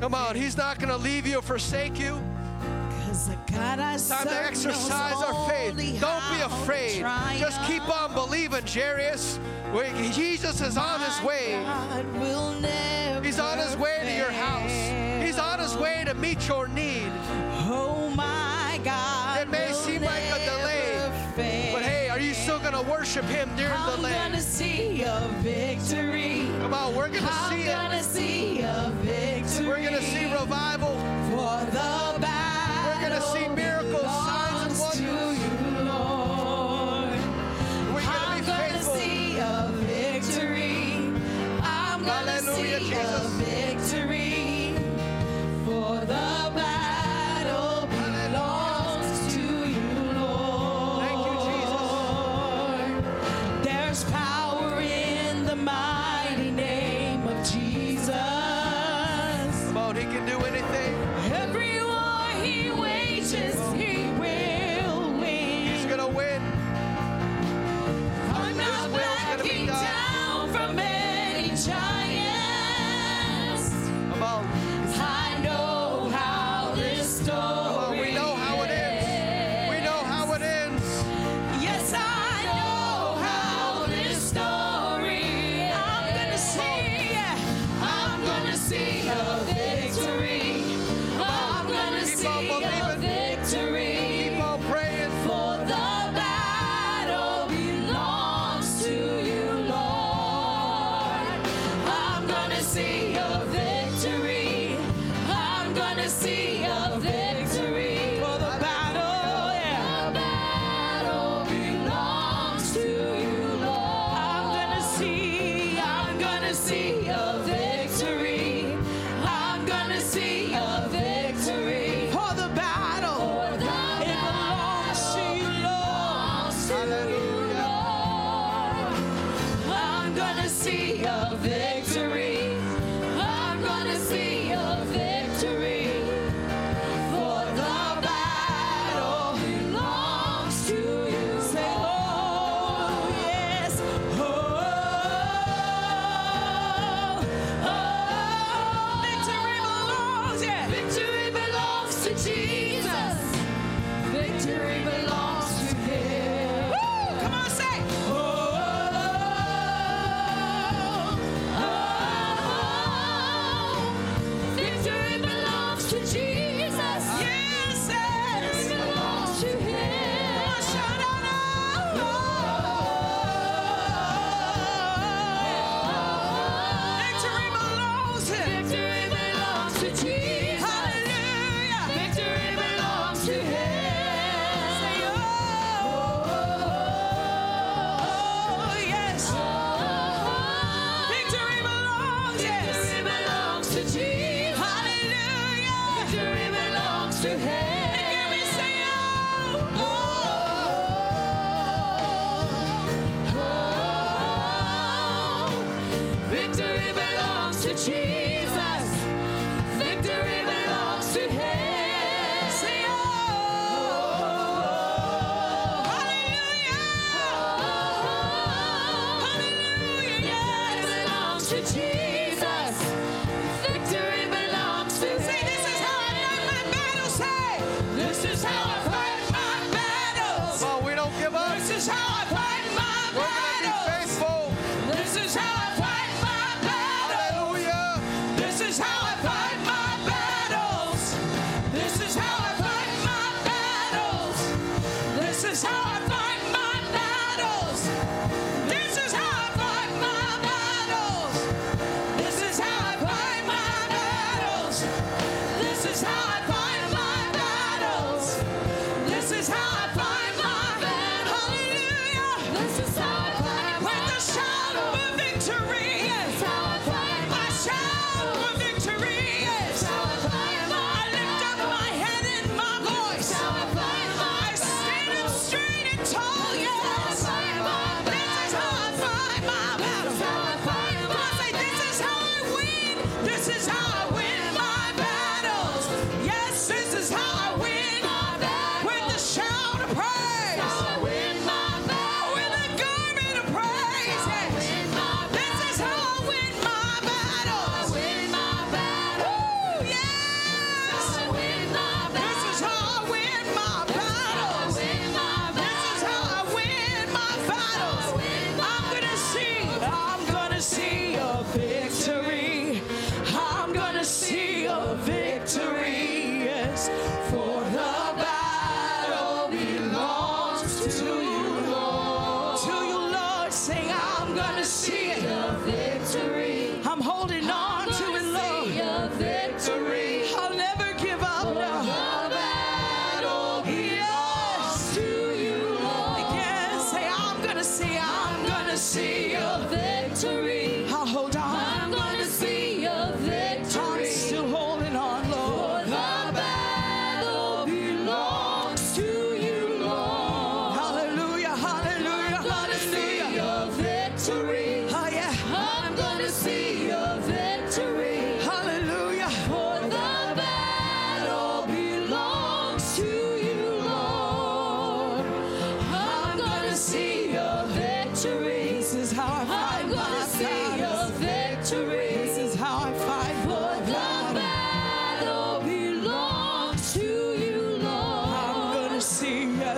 [0.00, 2.20] Come on, He's not going to leave you or forsake you.
[3.52, 6.00] God, Time to exercise our faith.
[6.00, 7.00] Don't be afraid.
[7.38, 9.40] Just keep on believing, Jairus.
[10.12, 11.54] Jesus is on his way.
[13.24, 15.24] He's on his way to your house.
[15.24, 17.10] He's on his way to meet your need.
[17.70, 19.42] Oh my God.
[19.42, 23.48] It may seem like a delay, but hey, are you still going to worship him
[23.56, 24.14] during the delay?
[24.14, 26.17] I'm going to see a victory.
[26.70, 27.72] Come on, we're going to see it.
[27.72, 30.98] Gonna see a victory we're going to see revival.
[31.30, 34.47] For the battle we're going to see miracles,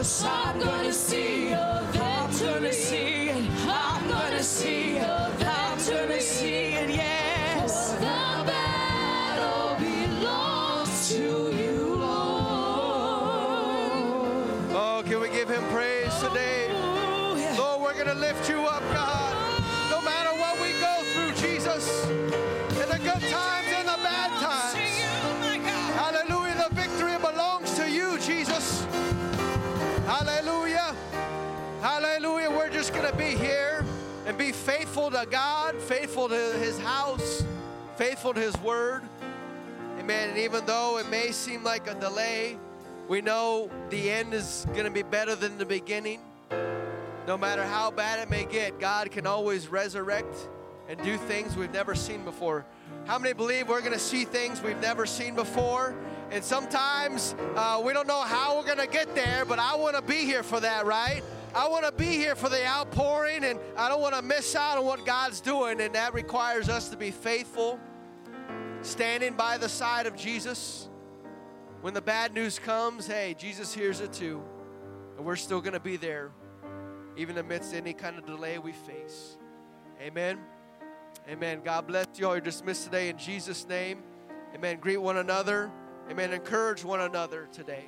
[0.01, 0.40] yes, I'm
[35.21, 37.45] to God, faithful to his house,
[37.97, 39.03] faithful to his word.
[39.99, 40.31] Amen.
[40.31, 42.57] And even though it may seem like a delay,
[43.07, 46.21] we know the end is going to be better than the beginning.
[47.27, 50.35] No matter how bad it may get, God can always resurrect
[50.89, 52.65] and do things we've never seen before.
[53.05, 55.95] How many believe we're going to see things we've never seen before?
[56.31, 59.97] And sometimes uh, we don't know how we're going to get there, but I want
[59.97, 61.23] to be here for that, right?
[61.55, 64.79] I want to be here for the outpouring, and I don't want to miss out
[64.79, 67.81] on what God's doing, and that requires us to be faithful,
[68.83, 70.89] standing by the side of Jesus.
[71.81, 74.43] When the bad news comes, hey, Jesus hears it too,
[75.17, 76.31] and we're still going to be there
[77.17, 79.37] even amidst any kind of delay we face.
[80.01, 80.39] Amen.
[81.29, 81.61] Amen.
[81.65, 82.35] God bless you all.
[82.35, 84.03] You're dismissed today in Jesus' name.
[84.55, 84.79] Amen.
[84.81, 85.71] Greet one another.
[86.11, 86.33] Amen.
[86.33, 87.85] Encourage one another today.